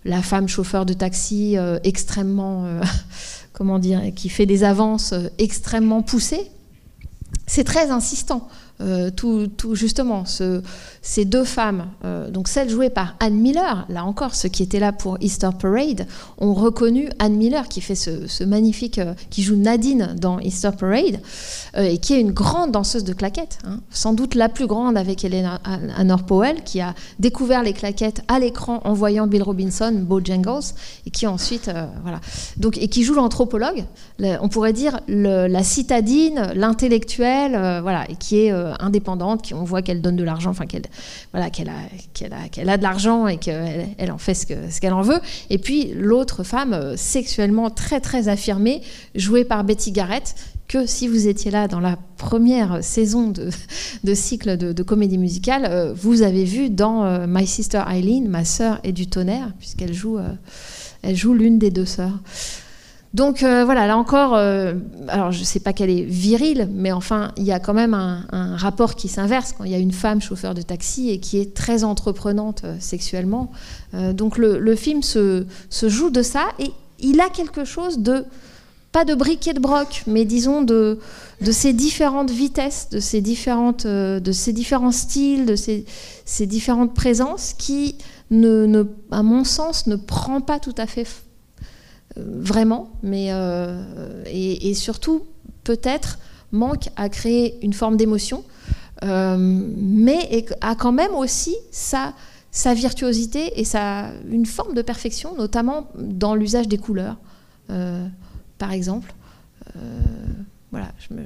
[0.03, 2.79] la femme chauffeur de taxi extrêmement,
[3.53, 6.51] comment dire, qui fait des avances extrêmement poussées.
[7.47, 8.47] C'est très insistant.
[8.81, 10.25] Euh, tout, justement
[11.01, 14.81] ces deux femmes, euh, donc celle jouée par Anne Miller, là encore, ceux qui étaient
[14.81, 16.07] là pour Easter Parade
[16.39, 21.21] ont reconnu Anne Miller qui fait ce, magnifique, euh, qui joue Nadine dans Easter Parade
[21.77, 23.79] et qui est une grande danseuse de claquettes, hein.
[23.91, 25.61] sans doute la plus grande avec Elena
[26.27, 30.73] Powell qui a découvert les claquettes à l'écran en voyant Bill Robinson, Jangles
[31.05, 32.19] et qui ensuite, voilà,
[32.57, 33.85] donc et qui joue l'anthropologue,
[34.19, 40.01] on pourrait dire la citadine, l'intellectuel, voilà, et qui est indépendante, qui on voit qu'elle
[40.01, 40.83] donne de l'argent, enfin qu'elle
[41.31, 41.73] voilà, qu'elle a,
[42.13, 44.93] qu'elle a, qu'elle a de l'argent et qu'elle elle en fait ce, que, ce qu'elle
[44.93, 45.19] en veut.
[45.49, 48.81] Et puis l'autre femme euh, sexuellement très très affirmée,
[49.15, 50.35] jouée par Betty Garrett,
[50.67, 53.49] que si vous étiez là dans la première saison de,
[54.03, 58.79] de cycle de, comédie musicale, euh, vous avez vu dans My Sister Eileen, ma sœur
[58.83, 60.17] est du tonnerre, puisqu'elle joue,
[61.03, 62.19] elle joue l'une des deux sœurs.
[63.15, 64.73] Donc euh, voilà, là encore, euh,
[65.07, 67.93] alors je ne sais pas qu'elle est virile, mais enfin, il y a quand même
[67.93, 71.39] un, rapport qui s'inverse quand il y a une femme chauffeur de taxi et qui
[71.39, 73.51] est très entreprenante euh, sexuellement.
[73.93, 75.45] donc le, film se,
[75.81, 78.25] joue de ça et il a quelque chose de,
[78.91, 80.99] pas de briquet de broc, mais disons de,
[81.51, 85.85] ces différentes vitesses, de ces, différentes, de ces différents styles, de ces,
[86.25, 87.95] ces différentes présences qui,
[88.29, 91.07] ne, à mon sens, ne prend pas tout à fait
[92.17, 95.25] vraiment, mais euh, et, surtout
[95.63, 96.19] peut-être
[96.51, 98.43] manque à créer une forme d'émotion,
[99.03, 102.13] euh, mais a quand même aussi sa,
[102.51, 107.17] sa virtuosité et sa, une forme de perfection, notamment dans l'usage des couleurs,
[108.57, 109.13] par exemple.
[110.71, 111.23] voilà, je me...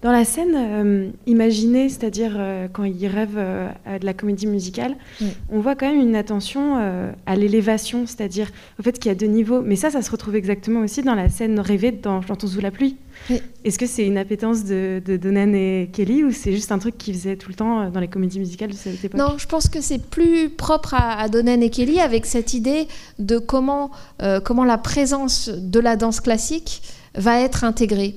[0.00, 4.96] Dans la scène euh, imaginée, c'est-à-dire euh, quand il rêve euh, de la comédie musicale,
[5.50, 6.76] on voit quand même une attention
[7.26, 9.60] à l'élévation, c'est-à-dire au fait qu'il y a deux niveaux.
[9.60, 12.70] Mais ça, ça se retrouve exactement aussi dans la scène rêvée dans J'entends sous la
[12.70, 12.96] pluie.
[13.64, 16.96] Est-ce que c'est une appétence de, de, Donan et Kelly ou c'est juste un truc
[16.96, 19.18] qu'ils faisaient tout le temps dans les comédies musicales de cette époque?
[19.18, 22.86] Non, je pense que c'est plus propre à, à, Donan et Kelly avec cette idée
[23.18, 23.90] de comment,
[24.44, 26.82] comment la présence de la danse classique
[27.14, 28.14] va être intégrée.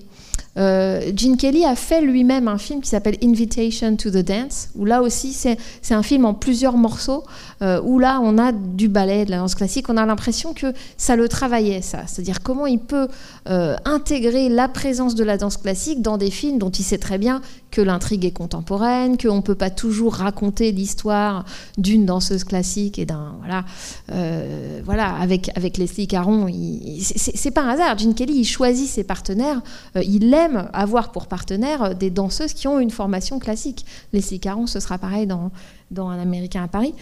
[0.57, 4.85] Euh, Gene Kelly a fait lui-même un film qui s'appelle Invitation to the Dance, où
[4.85, 5.57] là aussi c'est
[5.91, 7.23] un film en plusieurs morceaux,
[7.61, 10.73] euh, où là on a du ballet, de la danse classique, on a l'impression que
[10.97, 11.99] ça le travaillait, ça.
[12.07, 13.07] C'est-à-dire comment il peut
[13.49, 17.17] euh, intégrer la présence de la danse classique dans des films dont il sait très
[17.17, 21.45] bien que l'intrigue est contemporaine, qu'on ne peut pas toujours raconter l'histoire
[21.77, 23.35] d'une danseuse classique et d'un.
[23.39, 23.65] Voilà,
[24.83, 26.47] voilà avec, avec Leslie Caron,
[26.99, 27.97] c'est pas un hasard.
[27.97, 29.61] Gene Kelly, il choisit ses partenaires,
[29.95, 33.85] il aime avoir pour partenaire des danseuses qui ont une formation classique.
[34.13, 35.51] Leslie Caron, ce sera pareil dans,
[35.91, 36.93] dans Un Américain à Paris,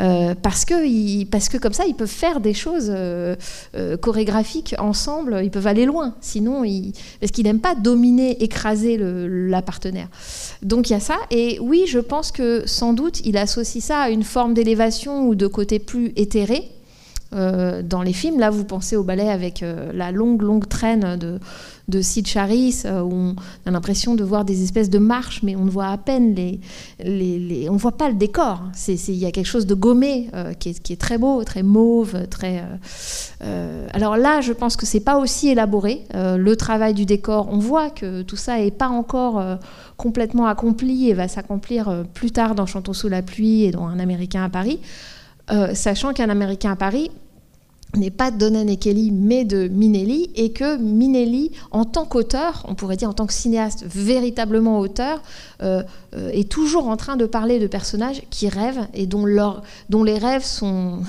[0.00, 3.34] euh, parce, que parce que comme ça, ils peuvent faire des choses euh,
[3.74, 6.62] euh, chorégraphiques ensemble, ils peuvent aller loin, sinon,
[7.20, 10.08] parce qu'il n'aime pas dominer, écraser la partenaire.
[10.62, 14.00] Donc il y a ça, et oui, je pense que sans doute, il associe ça
[14.00, 16.70] à une forme d'élévation ou de côté plus éthéré,
[17.34, 18.38] dans les films.
[18.38, 21.38] Là, vous pensez au ballet avec la longue, longue traîne de,
[21.88, 25.54] de Sid Charis, euh, où on a l'impression de voir des espèces de marches, mais
[25.54, 26.60] on ne voit à peine les,
[26.98, 28.62] les, on voit pas le décor.
[28.88, 32.64] Il y a quelque chose de gommé euh, qui, est, très beau, très mauve, très.
[33.42, 36.04] Euh, alors là, je pense que c'est pas aussi élaboré.
[36.14, 39.42] le travail du décor, on voit que tout ça est pas encore
[39.96, 43.98] complètement accompli et va s'accomplir plus tard dans Chantons sous la pluie et dans Un
[43.98, 44.80] Américain à Paris.
[45.74, 47.10] sachant qu'un Américain à Paris,
[47.96, 52.64] n'est pas de Donen et Kelly, mais de Minelli, et que Minelli, en tant qu'auteur,
[52.68, 55.22] on pourrait dire en tant que cinéaste, véritablement auteur,
[55.62, 55.82] euh,
[56.14, 59.26] euh, est toujours en train de parler de personnages qui rêvent et dont,
[59.88, 61.02] dont les rêves sont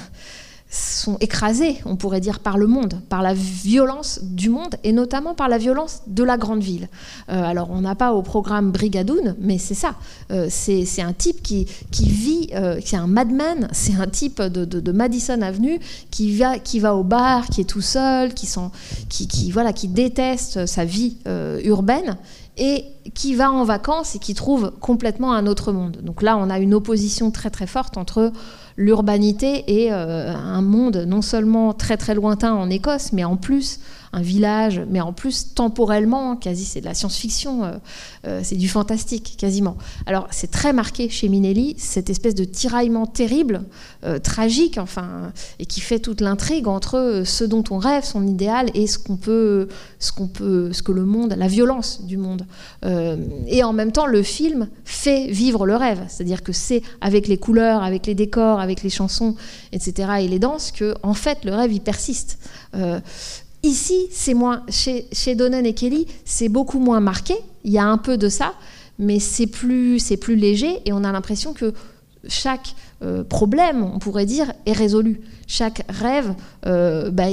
[0.69, 5.35] sont écrasés, on pourrait dire, par le monde, par la violence du monde et notamment
[5.35, 6.89] par la violence de la grande ville.
[7.29, 9.95] Euh, alors, on n'a pas au programme Brigadoun, mais c'est ça.
[10.31, 14.65] Euh, c'est un type qui, qui vit, euh, c'est un madman, c'est un type de,
[14.65, 18.71] de, Madison Avenue qui va, qui va au bar, qui est tout seul, qui, sont,
[19.09, 21.17] qui, qui, voilà, qui déteste sa vie
[21.63, 22.17] urbaine
[22.57, 25.97] et qui va en vacances et qui trouve complètement un autre monde.
[26.01, 28.31] Donc là, on a une opposition très très forte entre
[28.77, 33.79] l'urbanité et euh, un monde non seulement très très lointain en Écosse, mais en plus
[34.15, 37.71] un village, mais en plus temporellement, quasi c'est de la science-fiction, euh,
[38.25, 39.75] euh, c'est du fantastique quasiment.
[40.05, 43.63] Alors c'est très marqué chez Minelli, cette espèce de tiraillement terrible,
[44.05, 48.71] euh, tragique enfin, et qui fait toute l'intrigue entre ce dont on rêve, son idéal,
[48.73, 49.67] et ce qu'on peut,
[49.99, 52.45] ce qu'on peut, ce que le monde, la violence du monde.
[53.47, 57.37] et en même temps, le film fait vivre le rêve, c'est-à-dire que c'est avec les
[57.37, 59.35] couleurs, avec les décors, avec les chansons,
[59.73, 60.09] etc.
[60.21, 62.39] et les danses que en fait le rêve il persiste.
[63.65, 67.33] Ici, c'est moins chez, chez Donen et Kelly, c'est beaucoup moins marqué.
[67.63, 68.53] Il y a un peu de ça,
[68.99, 71.73] mais c'est plus, c'est plus léger et on a l'impression que
[72.27, 75.21] chaque euh, problème, on pourrait dire, est résolu.
[75.47, 76.35] Chaque rêve,
[76.67, 77.25] euh, bah,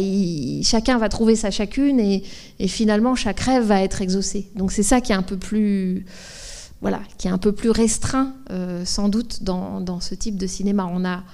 [0.62, 2.22] chacun va trouver sa chacune et,
[2.66, 4.48] finalement chaque rêve va être exaucé.
[4.56, 6.06] Donc c'est ça qui est un peu plus,
[6.80, 10.46] voilà, qui est un peu plus restreint euh, sans doute dans, dans, ce type de
[10.46, 10.90] cinéma.
[10.90, 11.24] On a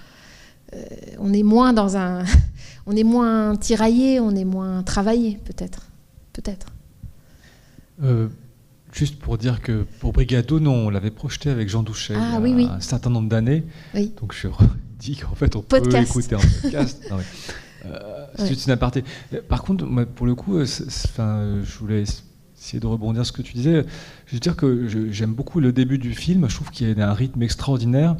[1.18, 2.24] on est moins dans un,
[2.86, 5.86] on est moins tiraillé, on est moins travaillé, peut-être,
[6.32, 6.66] peut-être.
[8.02, 8.28] Euh,
[8.92, 12.60] juste pour dire que pour Brigado, non, on l'avait projeté avec Jean Douchet ah il
[12.60, 13.64] y a un certain nombre d'années.
[14.20, 14.48] Donc je
[14.98, 17.04] dis qu'en fait on peut écouter un podcast.
[17.86, 19.04] Euh, c'est une aparté.
[19.48, 22.02] Par contre, pour le coup, je voulais
[22.60, 23.84] essayer de rebondir sur ce que tu disais.
[24.26, 26.48] Je veux dire que j'aime beaucoup le début du film.
[26.48, 28.16] Je trouve qu'il y a un rythme extraordinaire.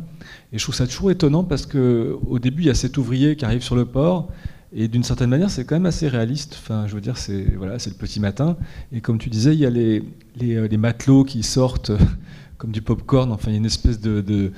[0.53, 3.44] Et je trouve ça toujours étonnant parce qu'au début, il y a cet ouvrier qui
[3.44, 4.31] arrive sur le port.
[4.72, 6.59] Et d'une certaine manière, c'est quand même assez réaliste.
[6.62, 8.57] Enfin, je veux dire, c'est voilà, le petit matin.
[8.92, 10.05] Et comme tu disais, il y a les,
[10.37, 11.92] les, euh, matelots qui sortent
[12.59, 13.33] comme du pop-corn.
[13.33, 14.53] Enfin, il y a une espèce de, de,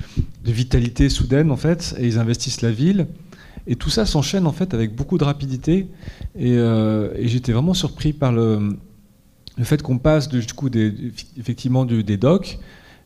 [0.44, 1.94] vitalité soudaine, en fait.
[1.98, 3.06] Et ils investissent la ville.
[3.66, 5.86] Et tout ça s'enchaîne, en fait, avec beaucoup de rapidité.
[6.36, 8.76] Et, euh, et j'étais vraiment surpris par le,
[9.61, 10.92] le fait qu'on passe du coup des,
[11.38, 12.59] effectivement des docks,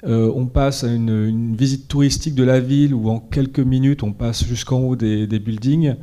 [0.07, 4.13] euh, on passe à une, visite touristique de la ville où en quelques minutes on
[4.13, 5.97] passe jusqu'en haut des, buildings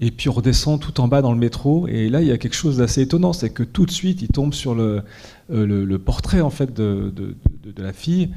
[0.00, 2.38] et puis on redescend tout en bas dans le métro et là il y a
[2.38, 5.02] quelque chose d'assez étonnant, c'est que tout de suite il tombe sur le,
[5.50, 8.30] euh, le, portrait en fait de, de, la fille,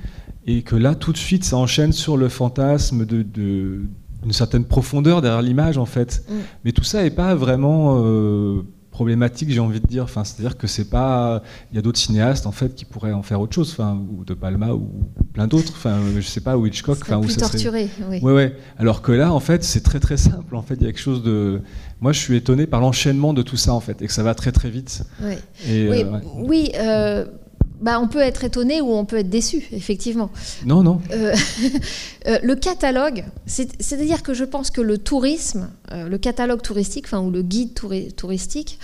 [0.47, 5.21] et que là, tout de suite, ça enchaîne sur le fantasme de, d'une certaine profondeur
[5.21, 6.23] derrière l'image, en fait.
[6.27, 6.33] Mm.
[6.65, 7.97] Mais tout ça n'est pas vraiment
[9.01, 10.03] problématique, j'ai envie de dire.
[10.03, 11.41] Enfin, c'est-à-dire que c'est pas.
[11.71, 14.23] Il y a d'autres cinéastes en fait qui pourraient en faire autre chose, enfin, ou
[14.23, 14.91] de Palma ou
[15.33, 15.73] plein d'autres.
[15.75, 16.99] Enfin, je sais pas, ou Hitchcock.
[17.01, 18.19] Enfin, où ça torturé, oui.
[18.21, 18.55] Ouais, ouais.
[18.77, 20.55] Alors que là, en fait, c'est très très simple.
[20.55, 21.61] En fait, il y a quelque chose de.
[21.99, 24.35] Moi, je suis étonné par l'enchaînement de tout ça en fait, et que ça va
[24.35, 25.03] très très vite.
[25.23, 25.33] oui,
[25.67, 26.71] euh, oui.
[26.75, 27.25] Euh,
[27.81, 30.31] bah, on peut être étonné ou on peut être déçu, effectivement.
[30.65, 31.01] Non, non.
[31.11, 31.33] Euh,
[32.43, 37.41] le catalogue, c'est-à-dire que je pense que le tourisme, le catalogue touristique, enfin, ou le
[37.41, 37.73] guide
[38.15, 38.79] touristique,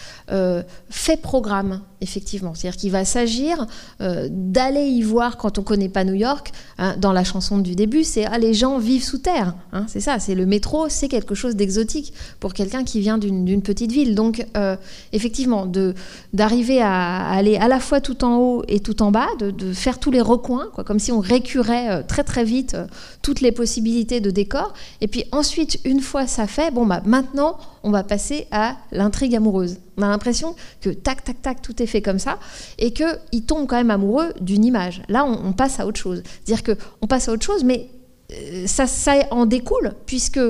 [0.90, 2.54] fait programme effectivement.
[2.54, 3.66] C'est-à-dire qu'il va s'agir
[4.02, 6.52] euh, d'aller y voir quand on ne connaît pas New York.
[6.78, 9.56] Hein, dans la chanson du début, c'est ah, les gens vivent sous terre.
[9.74, 13.62] Hein, c'est ça, c'est le métro, c'est quelque chose d'exotique pour quelqu'un qui vient d'une
[13.62, 14.16] petite ville.
[14.16, 14.76] Donc, euh,
[15.12, 15.70] effectivement,
[16.34, 20.00] d'arriver à, aller à la fois tout en haut et tout en bas, de, faire
[20.00, 22.78] tous les recoins, quoi, comme si on récurait euh, très très vite
[23.22, 24.74] toutes les possibilités de décor.
[25.02, 27.58] Et puis ensuite, une fois ça fait, bon, bah, maintenant,
[27.88, 29.78] on va passer à l'intrigue amoureuse.
[29.98, 32.38] On a l'impression que tac, tac, tac, tout est fait comme ça,
[32.78, 35.02] et qu'il tombe quand même amoureux d'une image.
[35.08, 36.22] Là, on, passe à autre chose.
[36.44, 37.88] C'est-à-dire qu'on passe à autre chose, mais
[38.34, 38.86] euh, ça,
[39.32, 40.42] en découle, puisque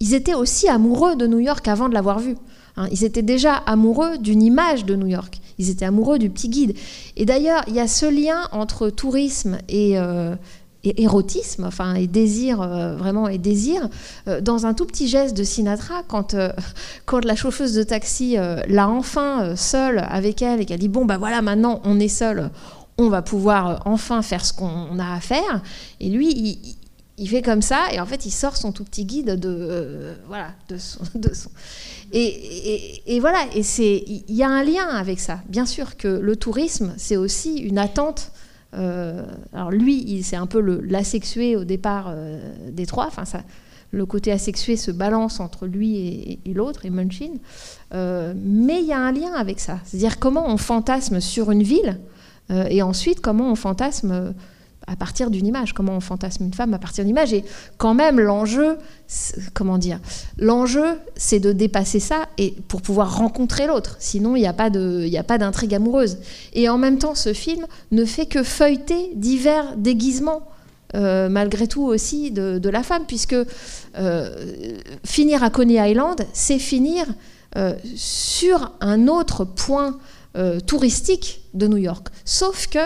[0.00, 2.36] ils étaient aussi amoureux de New York avant de l'avoir vu.
[2.78, 2.88] Hein.
[2.90, 5.42] ils étaient déjà amoureux d'une image de New York.
[5.58, 6.74] Ils étaient amoureux du petit guide.
[7.18, 10.34] Et d'ailleurs, il y a ce lien entre tourisme et, euh,
[10.84, 13.88] et érotisme, enfin, et désir, euh, vraiment, et désir,
[14.26, 16.50] euh, dans un tout petit geste de Sinatra, quand, euh,
[17.06, 18.36] quand la chauffeuse de taxi
[18.68, 22.50] l'a enfin seule avec elle et qu'elle dit Bon, bah voilà, maintenant on est seul,
[22.98, 25.62] on va pouvoir enfin faire ce qu'on a à faire.
[26.00, 26.76] Et lui,
[27.18, 30.14] il, fait comme ça, et en fait, il sort son tout petit guide de.
[30.26, 31.50] voilà, de son.
[32.12, 35.40] Et, et, et, voilà, il y a un lien avec ça.
[35.48, 38.32] Bien sûr que le tourisme, c'est aussi une attente
[38.72, 43.06] alors lui, c'est un peu l'asexué au départ euh, des trois.
[43.06, 43.24] Enfin,
[43.90, 47.34] le côté asexué se balance entre lui et, l'autre, et Munchin.
[47.94, 49.78] Euh, mais il y a un lien avec ça.
[49.84, 52.00] C'est-à-dire comment on fantasme sur une ville,
[52.68, 54.34] et ensuite comment on fantasme
[54.86, 57.32] à partir d'une image, comment on fantasme une femme à partir d'une image.
[57.32, 57.44] Et
[57.78, 58.78] quand même, l'enjeu,
[59.54, 60.00] comment dire,
[60.38, 63.96] l'enjeu, c'est de dépasser ça et pour pouvoir rencontrer l'autre.
[63.98, 64.70] Sinon, il n'y a pas
[65.38, 66.18] d'intrigue amoureuse.
[66.52, 70.48] Et en même temps, ce film ne fait que feuilleter divers déguisements.
[70.94, 73.34] Euh, malgré tout aussi de, la femme, puisque
[73.98, 77.06] euh, finir à Coney Island, c'est finir
[77.56, 79.98] euh, sur un autre point
[80.66, 82.08] touristique de New York.
[82.24, 82.78] Sauf que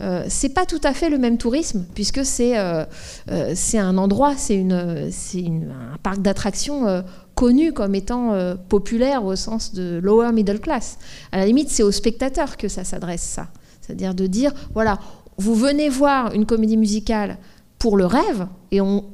[0.00, 2.84] euh, c'est pas tout à fait le même tourisme, puisque c'est euh,
[3.30, 8.34] euh, un endroit, c'est un parc d'attractions connu comme étant
[8.68, 10.98] populaire au sens de lower middle class.
[11.32, 13.48] À la limite, c'est aux spectateurs que ça s'adresse, ça.
[13.80, 14.98] C'est-à-dire de dire, voilà,
[15.38, 17.38] vous venez voir une comédie musicale
[17.78, 19.04] pour le rêve, et on,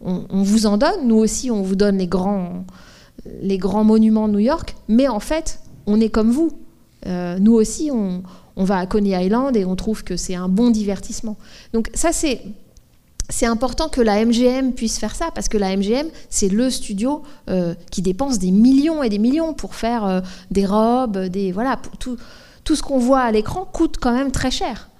[0.00, 2.64] vous en donne, nous aussi, on vous donne les grands,
[3.42, 6.52] les grands monuments de New York, mais en fait, on est comme vous.
[7.06, 8.22] nous aussi, on,
[8.56, 11.36] on va à Coney Island et on trouve que c'est un bon divertissement.
[11.72, 12.42] Donc ça, c'est...
[13.30, 17.22] C'est important que la MGM puisse faire ça parce que la MGM, c'est le studio
[17.48, 21.80] euh, qui dépense des millions et des millions pour faire euh, des robes, des voilà,
[21.98, 22.18] tout,
[22.64, 24.90] tout ce qu'on voit à l'écran coûte quand même très cher.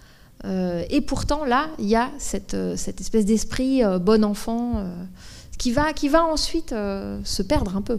[0.47, 4.83] Euh, et pourtant là, il y a cette, cette espèce d'esprit bon enfant
[5.59, 7.99] qui va qui va ensuite se perdre un peu.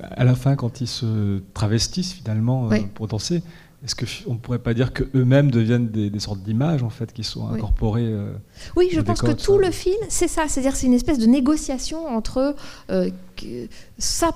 [0.00, 3.44] À la fin, quand ils se travestissent finalement pour danser,
[3.84, 7.48] est-ce qu'on ne pourrait pas dire qu'eux-mêmes deviennent des, sortes d'images en fait qui sont
[7.48, 8.32] incorporées euh,
[8.76, 10.44] Oui, je pense que tout le film, c'est ça.
[10.46, 12.54] C'est-à-dire c'est une espèce de négociation entre
[12.90, 13.10] euh,
[13.98, 14.30] ça,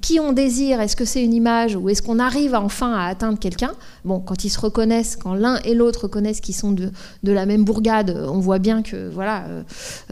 [0.00, 0.80] qui on désire.
[0.80, 3.72] Est-ce que c'est une image ou est-ce qu'on arrive enfin à atteindre quelqu'un?
[4.04, 6.92] Bon, quand ils se reconnaissent, quand l'un et l'autre reconnaissent qu'ils sont de,
[7.24, 9.46] de, la même bourgade, on voit bien que voilà,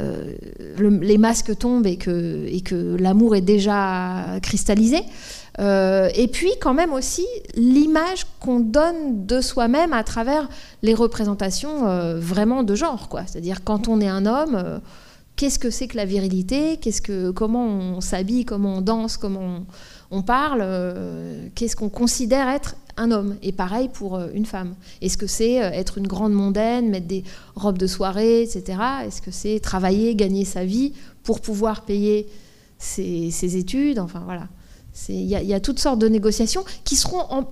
[0.01, 0.35] euh,
[0.79, 5.05] les masques tombent et que, et que l'amour est déjà cristallisé.
[5.61, 10.49] Euh, et puis quand même aussi l'image qu'on donne de soi-même à travers
[10.83, 13.09] les représentations euh, vraiment de genre.
[13.27, 14.79] C'est-à-dire quand on est un homme, euh,
[15.37, 16.79] qu'est-ce que c'est que la virilité?
[16.79, 19.67] Qu'est-ce que, Comment on s'habille, comment on danse, comment
[20.11, 20.65] on, parle,
[21.55, 23.37] qu'est-ce qu'on considère être un homme?
[23.43, 24.75] Et pareil pour une femme.
[25.03, 27.23] Est-ce que c'est être une grande mondaine, mettre des
[27.55, 28.79] robes de soirée, etc.
[29.05, 32.27] Est-ce que c'est travailler, gagner sa vie pour pouvoir payer
[32.79, 33.99] ses, ses études?
[33.99, 34.49] Enfin voilà.
[35.09, 37.47] Il y, a toutes sortes de négociations qui seront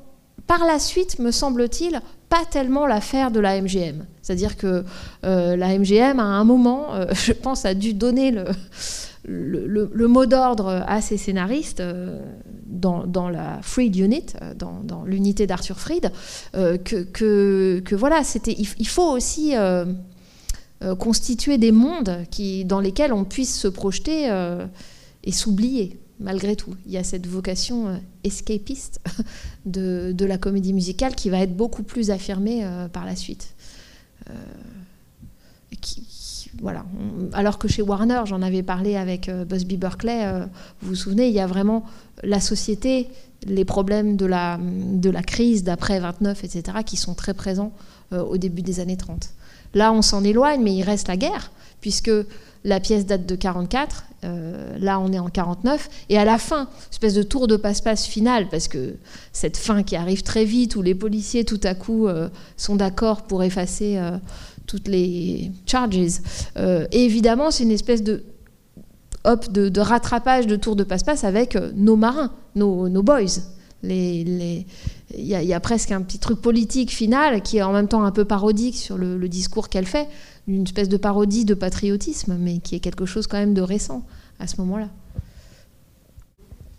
[0.48, 4.06] par la suite, me semble-t-il, pas tellement l'affaire de la MGM.
[4.22, 4.84] C'est-à-dire que
[5.24, 8.34] euh, la MGM, à un moment, euh, je pense, a dû donner
[9.24, 12.20] le, mot d'ordre à ses scénaristes, euh,
[12.66, 16.12] dans, la Freed Unit, dans, l'unité d'Arthur Freed,
[16.52, 19.54] que, voilà, il, faut aussi
[20.98, 22.24] constituer des mondes
[22.64, 24.30] dans lesquels on puisse se projeter
[25.24, 26.74] et s'oublier malgré tout.
[26.86, 29.00] Il y a cette vocation euh, escapiste
[29.66, 33.54] de, la comédie musicale qui va être beaucoup plus affirmée euh, par la suite.
[34.30, 34.32] Euh,
[36.60, 36.84] voilà.
[37.34, 40.26] Alors que chez Warner, j'en avais parlé avec Busby Berkeley,
[40.80, 41.84] vous vous souvenez, il y a vraiment
[42.24, 43.08] la société,
[43.46, 47.70] les problèmes de la, de la crise d'après 29, etc., qui sont très présents
[48.10, 49.28] au début des années 30.
[49.74, 52.10] Là, on s'en éloigne, mais il reste la guerre, puisque
[52.64, 56.68] la pièce date de 44, euh, là on est en 49, et à la fin,
[56.90, 58.94] espèce de tour de passe-passe final, parce que
[59.32, 63.22] cette fin qui arrive très vite, où les policiers tout à coup euh, sont d'accord
[63.22, 64.18] pour effacer euh,
[64.66, 65.96] toutes les charges,
[66.92, 68.24] évidemment c'est une espèce de,
[69.24, 73.40] hop, de, rattrapage de tour de passe-passe avec nos marins, nos, boys.
[73.82, 74.64] Il
[75.14, 78.26] y, a presque un petit truc politique final qui est en même temps un peu
[78.26, 80.06] parodique sur le discours qu'elle fait
[80.48, 84.02] une espèce de parodie de patriotisme, mais qui est quelque chose quand même de récent
[84.40, 84.88] à ce moment-là.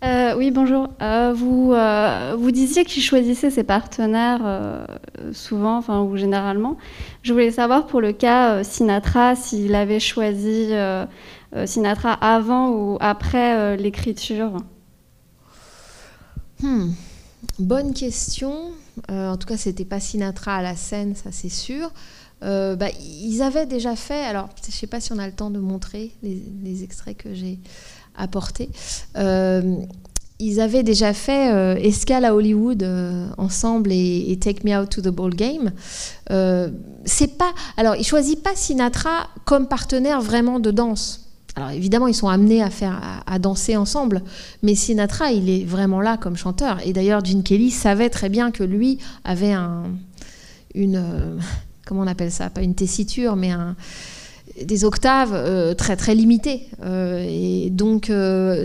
[0.02, 0.88] Euh, oui, bonjour.
[1.02, 4.86] Euh, vous, euh, vous disiez qu'il choisissait ses partenaires
[5.32, 6.78] souvent, enfin, ou généralement.
[7.22, 10.70] Je voulais savoir pour le cas Sinatra, s'il avait choisi
[11.66, 14.56] Sinatra avant ou après l'écriture.
[16.62, 16.90] Hmm.
[17.58, 18.72] Bonne question.
[19.08, 21.92] en tout cas, c'était pas Sinatra à la scène, ça c'est sûr.
[22.42, 25.32] Euh, bah, ils avaient déjà fait, alors je ne sais pas si on a le
[25.32, 27.58] temps de montrer les, extraits que j'ai
[28.16, 28.70] apportés.
[29.16, 29.76] Euh,
[30.38, 32.82] ils avaient déjà fait euh, Escale à Hollywood
[33.36, 35.72] ensemble et, Take Me Out to the Ball Game.
[37.04, 41.26] c'est pas, alors ils choisissent pas Sinatra comme partenaire vraiment de danse.
[41.56, 44.22] Alors évidemment, ils sont amenés à faire à, danser ensemble,
[44.62, 46.78] mais Sinatra, il est vraiment là comme chanteur.
[46.86, 49.82] Et d'ailleurs, Gene Kelly savait très bien que lui avait un,
[50.74, 51.38] une
[51.86, 52.50] comment on appelle ça?
[52.50, 53.52] Pas une tessiture, mais
[54.64, 56.66] des octaves euh, très très limitées.
[56.82, 58.64] Euh, et donc, euh,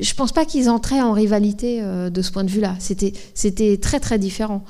[0.00, 2.76] je pense pas qu'ils entraient en rivalité de ce point de vue-là.
[2.78, 4.64] C'était, très très différent.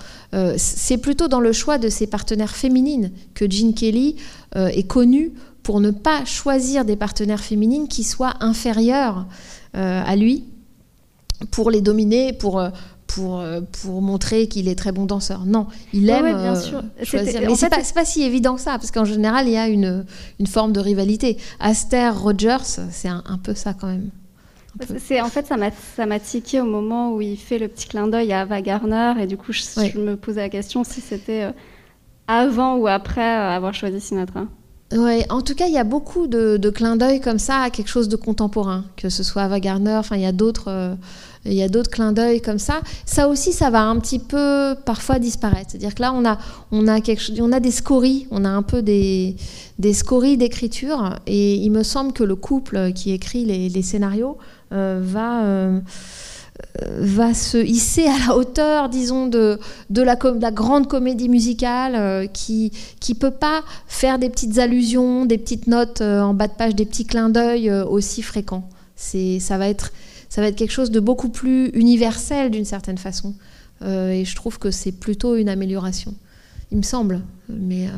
[0.57, 4.17] c'est plutôt dans le choix de ses partenaires féminines que Jean Kelly
[4.55, 5.33] est connu
[5.63, 9.27] pour ne pas choisir des partenaires féminines qui soient inférieures
[9.75, 10.45] à lui
[11.51, 12.63] pour les dominer, pour,
[13.09, 15.45] pour, euh, pour montrer qu'il est très bon danseur.
[15.45, 16.83] Non, il aime bien euh, sûr.
[17.03, 17.41] choisir.
[17.41, 20.05] Mais c'est pas, pas, si évident que ça, parce qu'en général, il y a une,
[20.39, 21.39] une forme de rivalité.
[21.59, 24.11] Aster Rogers, c'est un, peu ça quand même.
[24.99, 28.33] C'est en fait ça m'a tiqué au moment où il fait le petit clin d'œil
[28.33, 31.53] à Ava Gardner et du coup je, me posais la question si c'était euh,
[32.29, 34.45] avant ou après avoir choisi Sinatra.
[34.93, 37.71] Ouais, en tout cas, il y a beaucoup de, de clins d'œil comme ça à
[37.71, 40.97] quelque chose de contemporain, que ce soit Ava Gardner, enfin il y a d'autres
[41.49, 42.81] il y a d'autres clins d'œil comme ça.
[43.07, 45.71] Ça aussi, ça va un petit peu parfois disparaître.
[45.71, 46.39] C'est-à-dire que là, on a,
[46.71, 49.37] on a, quelque on a des scories, on a un peu des,
[49.79, 51.17] des scories d'écriture.
[51.27, 54.39] Et il me semble que le couple qui écrit les, scénarios
[54.73, 55.81] euh, va, euh,
[56.83, 59.59] va se hisser à la hauteur, disons, de,
[59.91, 62.73] de, la, grande comédie musicale euh, qui
[63.09, 66.87] ne peut pas faire des petites allusions, des petites notes en bas de page, des
[66.87, 68.69] petits clins d'œil aussi fréquents.
[68.97, 69.93] Ça va être
[70.29, 73.35] ça va être quelque chose de beaucoup plus universel d'une certaine façon.
[73.83, 76.15] Euh, et je trouve que c'est plutôt une amélioration,
[76.71, 77.21] il me semble.
[77.49, 77.93] Mais euh,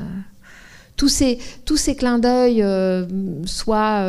[0.96, 3.06] tous, ces, tous clins d'œil, euh,
[3.46, 4.04] soit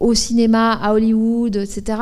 [0.00, 1.98] au cinéma, à Hollywood, etc.,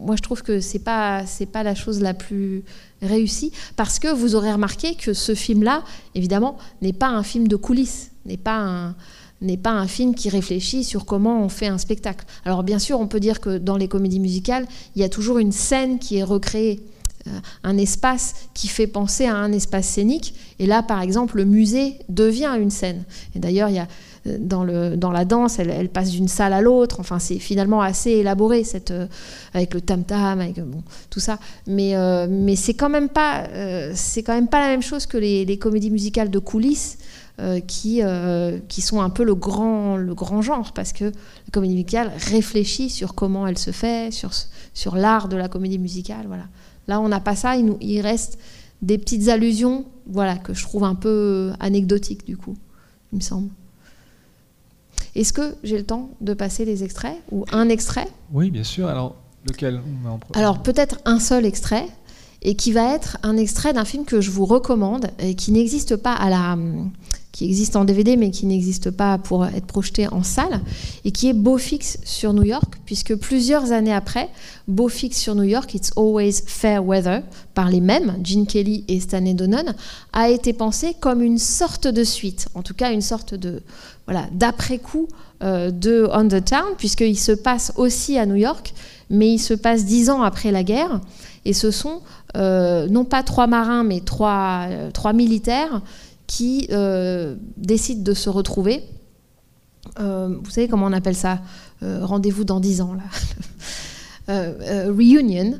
[0.00, 2.62] moi je trouve que c'est pas pas la chose la plus
[3.02, 5.82] réussie parce que vous aurez remarqué que ce film là
[6.14, 8.94] évidemment n'est pas un film de coulisses n'est pas un,
[9.40, 12.24] n'est pas un film qui réfléchit sur comment on fait un spectacle.
[12.44, 14.66] Alors bien sûr, on peut dire que dans les comédies musicales,
[14.96, 16.80] il y a toujours une scène qui est recréée,
[17.28, 20.34] euh, un espace qui fait penser à un espace scénique.
[20.58, 23.04] Et là, par exemple, le musée devient une scène.
[23.34, 23.88] Et d'ailleurs, il y a
[24.26, 27.00] euh, dans, le, dans la danse, elle, passe d'une salle à l'autre.
[27.00, 29.06] Enfin, c'est finalement assez élaboré, cette, euh,
[29.54, 31.38] avec le tam-tam, avec bon, tout ça.
[31.66, 31.94] Mais,
[32.28, 36.30] mais c'est quand, même pas, quand même pas la même chose que les, comédies musicales
[36.30, 36.98] de coulisses
[37.66, 41.74] qui, euh, qui sont un peu le grand, le grand genre, parce que la comédie
[41.74, 44.30] musicale réfléchit sur comment elle se fait, sur,
[44.74, 46.26] sur l'art de la comédie musicale.
[46.26, 46.44] Voilà.
[46.88, 48.38] Là, on n'a pas ça, il, nous, il reste
[48.82, 52.56] des petites allusions voilà, que je trouve un peu anecdotiques, du coup,
[53.12, 53.50] il me semble.
[55.14, 58.08] Est-ce que j'ai le temps de passer les extraits ou un extrait?
[58.32, 58.88] Oui, bien sûr.
[58.88, 59.16] Alors,
[59.46, 59.80] lequel?
[60.34, 61.86] Alors, peut-être un seul extrait
[62.42, 65.96] et qui va être un extrait d'un film que je vous recommande et qui n'existe
[65.96, 66.56] pas à la
[67.32, 70.60] qui existe en DVD mais qui n'existe pas pour être projeté en salle,
[71.04, 74.28] et qui est Beau Fix sur New York, puisque plusieurs années après,
[74.66, 77.22] Beau Fix sur New York, It's Always Fair Weather,
[77.54, 79.74] par les mêmes, Gene Kelly et Stanley Donen,
[80.12, 83.62] a été pensé comme une sorte de suite, en tout cas une sorte de
[84.06, 85.06] voilà d'après-coup
[85.42, 88.72] euh, de On the Town, puisqu'il se passe aussi à New York,
[89.10, 91.00] mais il se passe dix ans après la guerre,
[91.44, 92.00] et ce sont
[92.36, 95.82] euh, non pas trois marins, mais trois, euh, trois militaires
[96.28, 98.84] qui euh, décident de se retrouver.
[99.96, 101.40] vous savez comment on appelle ça
[101.82, 103.02] Rendez-vous dans dix ans, là.
[104.92, 105.58] reunion.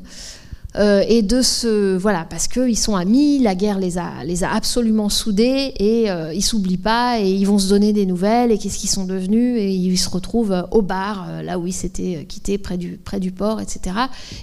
[0.75, 4.51] Euh, et de ce voilà parce qu'ils sont amis, la guerre les a les a
[4.53, 8.59] absolument soudés et euh, ils s'oublient pas et ils vont se donner des nouvelles et
[8.59, 12.23] qu'est-ce qu'ils sont devenus et ils se retrouvent euh, au bar là où ils s'étaient
[12.29, 13.95] quittés près du près du port etc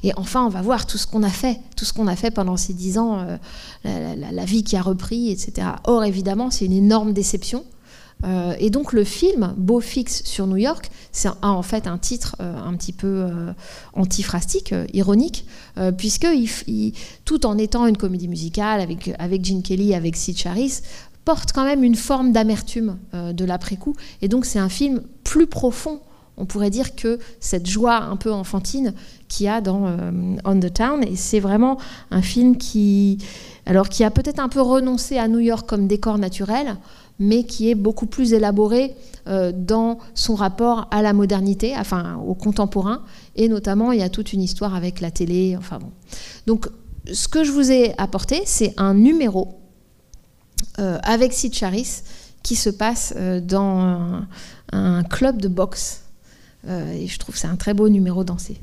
[0.02, 2.32] et enfin on va voir tout ce qu'on a fait tout ce qu'on a fait
[2.32, 3.24] pendant ces dix ans
[3.84, 7.64] la, la, vie qui a repris etc or évidemment c'est une énorme déception
[8.24, 12.36] euh, et donc le film Beau fixe sur New York, c'est en fait un titre
[12.40, 13.52] euh, un petit peu euh,
[13.92, 15.46] antiphrastique, ironique,
[15.98, 16.26] puisque
[17.24, 20.80] tout en étant une comédie musicale avec, avec Gene Kelly, avec Sid Charis,
[21.24, 23.94] porte quand même une forme d'amertume de l'après-coup.
[24.22, 26.00] Et donc c'est un film plus profond,
[26.36, 28.94] on pourrait dire, que cette joie un peu enfantine
[29.28, 29.90] qu'il y a dans
[30.44, 31.02] On the Town.
[31.02, 31.78] Et c'est vraiment
[32.10, 33.18] un film qui,
[33.66, 36.76] alors, qui a peut-être un peu renoncé à New York comme décor naturel,
[37.18, 38.94] mais qui est beaucoup plus élaboré
[39.26, 43.02] euh, dans son rapport à la modernité, enfin au contemporain,
[43.34, 45.90] et notamment il y a toute une histoire avec la télé, enfin bon.
[46.46, 46.68] Donc
[47.12, 49.58] ce que je vous ai apporté, c'est un numéro
[50.78, 52.02] euh, avec Sid Charis
[52.42, 54.22] qui se passe euh, dans
[54.72, 56.02] un, club de boxe.
[56.68, 58.60] et je trouve que c'est un très beau numéro dansé.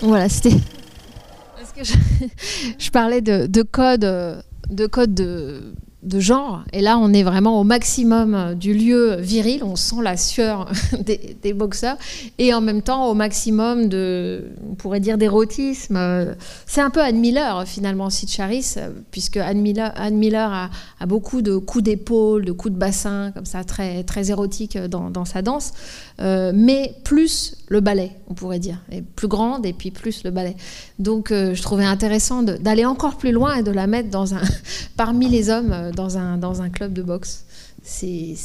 [0.00, 0.56] Voilà, c'était.
[1.56, 1.84] Parce que
[2.78, 6.64] je, parlais de, de code de code de, de genre.
[6.72, 9.62] Et là, on est vraiment au maximum du lieu viril.
[9.62, 10.70] On sent la sueur
[11.00, 11.96] des, boxeurs.
[12.38, 16.34] Et en même temps, au maximum de, on pourrait dire, d'érotisme.
[16.66, 18.74] C'est un peu Anne Miller, finalement, Sid Charis,
[19.10, 23.62] puisque Anne Miller, Miller a, beaucoup de coups d'épaule, de coups de bassin, comme ça,
[23.62, 25.72] très, très érotique dans, sa danse.
[26.20, 28.78] Euh, mais plus le ballet, on pourrait dire.
[28.92, 30.54] Et plus grande et puis plus le ballet.
[30.98, 34.42] Donc, euh, je trouvais intéressant d'aller encore plus loin et de la mettre dans un,
[34.96, 37.46] parmi les hommes euh, dans un, club de boxe.
[37.82, 38.36] C'est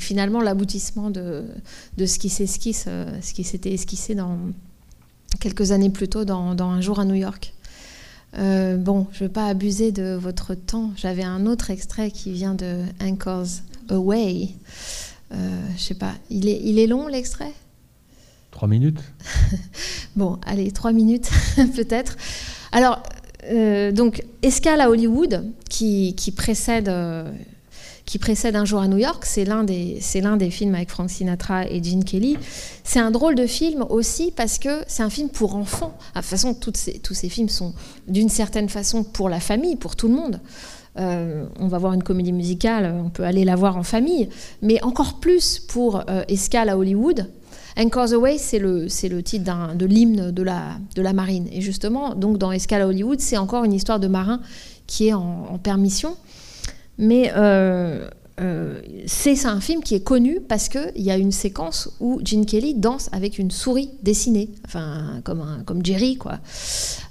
[0.00, 1.44] finalement l'aboutissement de,
[1.98, 4.38] ce qui s'esquisse, euh, ce qui s'était esquissé dans,
[5.40, 7.52] quelques années plus tôt dans, Un jour à New York.
[8.34, 10.92] Bon, je ne vais pas abuser de votre temps.
[10.96, 14.50] J'avais un autre extrait qui vient de Anchors Away.
[15.32, 15.36] Euh,
[15.76, 17.52] je sais pas, il est long l'extrait?
[18.58, 18.98] Trois minutes
[20.16, 21.30] Bon, allez, trois minutes
[21.76, 22.16] peut-être.
[22.72, 23.04] Alors,
[23.52, 27.30] euh, donc, Escale à Hollywood, qui, précède, euh,
[28.04, 30.00] qui précède Un jour à New York, c'est l'un des,
[30.38, 32.36] des films avec Frank Sinatra et Gene Kelly.
[32.82, 35.96] C'est un drôle de film aussi parce que c'est un film pour enfants.
[36.16, 37.74] de toute façon, ces, tous ces films sont
[38.08, 40.40] d'une certaine façon pour la famille, pour tout le monde.
[40.98, 44.28] Euh, on va voir une comédie musicale, on peut aller la voir en famille,
[44.62, 47.28] mais encore plus pour Escale à Hollywood,
[47.78, 51.46] Anchors Away, c'est le, le titre de l'hymne de la, de la marine.
[51.52, 54.40] Et justement, donc dans Escale à Hollywood, c'est encore une histoire de marin
[54.86, 56.16] qui est en, permission.
[56.98, 58.08] Mais euh,
[58.40, 62.46] euh, c'est un film qui est connu parce qu'il y a une séquence où Gene
[62.46, 66.38] Kelly danse avec une souris dessinée, enfin comme, un, comme Jerry quoi.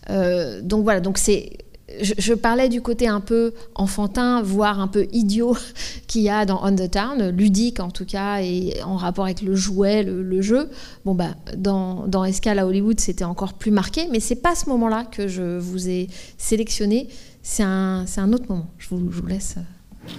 [0.09, 1.57] Euh, donc voilà, donc c'est
[2.02, 5.56] je, parlais du côté un peu enfantin, voire un peu idiot
[6.08, 9.42] qu'il y a dans On the Town, ludique en tout cas, et en rapport avec
[9.42, 10.70] le jouet, le, jeu.
[11.06, 14.70] Bon, bah, dans, dans Escale à Hollywood, c'était encore plus marqué, mais c'est pas ce
[14.70, 17.08] moment-là que je vous ai sélectionné.
[17.42, 18.68] C'est un, un, autre moment.
[18.78, 19.56] Je vous, je vous laisse.
[19.58, 20.12] Euh.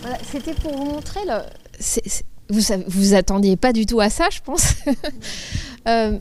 [0.00, 1.42] Voilà, c'était pour vous montrer le.
[2.48, 4.74] vous, vous attendiez pas du tout à ça, je pense.
[5.88, 6.18] euh,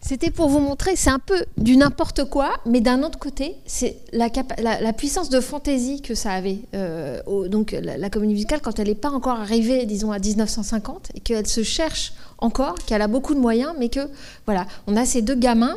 [0.00, 3.96] c'était pour vous montrer, c'est un peu du n'importe quoi, mais d'un autre côté, c'est
[4.12, 4.28] la,
[4.58, 6.60] la, puissance de fantaisie que ça avait.
[6.74, 11.20] Euh, donc la, comédie musicale, quand elle n'est pas encore arrivée, disons, à 1950, et
[11.20, 14.08] qu'elle se cherche encore, qu'elle a beaucoup de moyens, mais que,
[14.46, 15.76] voilà, on a ces deux gamins,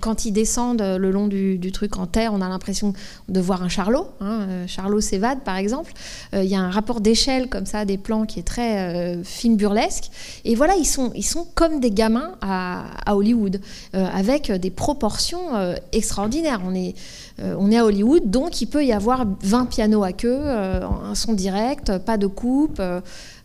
[0.00, 2.92] quand ils descendent le long du, truc en terre, on a l'impression
[3.28, 4.08] de voir un charlot.
[4.20, 5.92] Hein, euh, charlot s'évade, par exemple.
[6.34, 9.22] Euh, il y a un rapport d'échelle, comme ça, des plans qui est très euh,
[9.44, 10.10] burlesque.
[10.44, 12.84] Et voilà, ils sont, ils sont comme des gamins à,
[13.14, 13.60] Hollywood,
[13.92, 16.60] avec des proportions extraordinaires.
[16.64, 16.94] On est,
[17.38, 21.32] on est à Hollywood, donc il peut y avoir 20 pianos à queue, un son
[21.32, 22.80] direct, pas de coupe.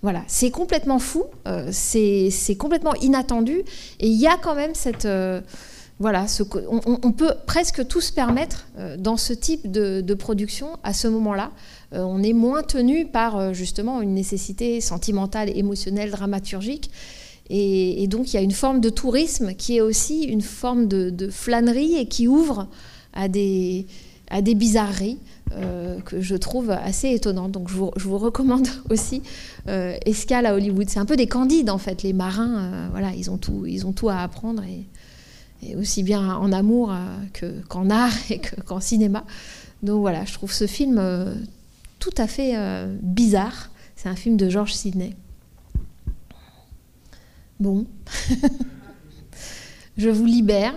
[0.05, 3.63] Voilà, c'est complètement fou, euh, c'est complètement inattendu,
[3.99, 5.41] et il y a quand même cette, euh,
[5.97, 8.67] voilà, ce, on, peut presque tout se permettre
[8.99, 11.49] dans ce type de, production à ce moment-là.
[11.91, 16.91] on est moins tenu par justement une nécessité sentimentale, émotionnelle, dramaturgique.
[17.49, 21.29] Et, donc il y a une forme de tourisme qui est aussi une forme de,
[21.31, 22.67] flânerie et qui ouvre
[23.13, 23.87] à des,
[24.29, 25.17] à des bizarreries.
[25.51, 27.51] Euh, que je trouve assez étonnantes.
[27.51, 29.21] Donc je vous, recommande aussi
[29.67, 30.89] euh, Escale à Hollywood.
[30.89, 32.03] C'est un peu des candides en fait.
[32.03, 34.85] Les marins, euh, voilà, ils ont tout, ils ont tout à apprendre et,
[35.75, 36.93] aussi bien en amour
[37.69, 39.23] qu'en art et qu'en cinéma.
[39.81, 41.01] Donc voilà, je trouve ce film
[41.97, 42.53] tout à fait
[43.01, 43.71] bizarre.
[43.95, 45.15] C'est un film de George Sidney.
[47.59, 47.87] Bon,
[49.97, 50.75] je vous libère.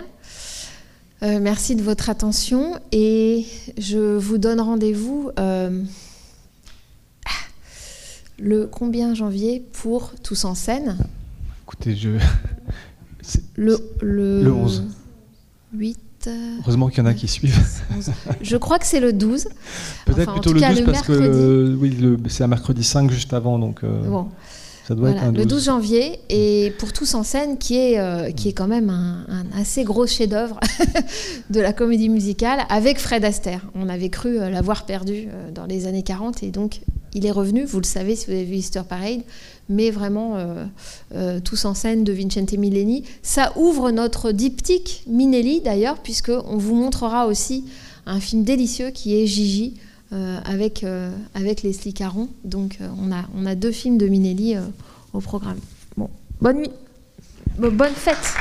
[1.21, 3.45] Euh, merci de votre attention et
[3.77, 5.83] je vous donne rendez-vous euh,
[8.39, 10.97] le combien janvier pour Tous en scène
[11.63, 12.11] Écoutez, je.
[13.55, 14.85] Le, le, 11.
[15.73, 15.99] 8.
[16.25, 17.59] Euh, Heureusement qu'il y en a qui suivent.
[18.41, 19.49] Je crois que c'est le 12.
[20.05, 23.59] Peut-être plutôt le 12 parce que oui, c'est un mercredi 5 juste avant.
[23.59, 24.29] Donc, bon
[24.95, 28.89] le 12 janvier, et pour Tous en scène, qui est, euh, qui est quand même
[28.89, 29.25] un,
[29.55, 30.59] assez gros chef-d'œuvre
[31.49, 33.65] de la comédie musicale, avec Fred Astaire.
[33.75, 36.81] On avait cru euh, l'avoir perdu euh, dans les années 40, et donc
[37.13, 39.21] il est revenu, vous le savez si vous avez vu Easter Parade,
[39.67, 40.37] mais vraiment
[41.43, 43.03] Tous en scène de Vincente Milleni.
[43.23, 47.65] Ça ouvre notre diptyque Minelli d'ailleurs, puisqu'on vous montrera aussi
[48.05, 49.75] un film délicieux qui est Gigi
[50.11, 52.29] avec, euh, avec Leslie Caron.
[52.43, 54.55] Donc euh, on, a, on a deux films de Minelli
[55.13, 55.59] au programme.
[55.97, 56.09] Bon,
[56.41, 56.71] bonne nuit,
[57.57, 58.35] bonne fête.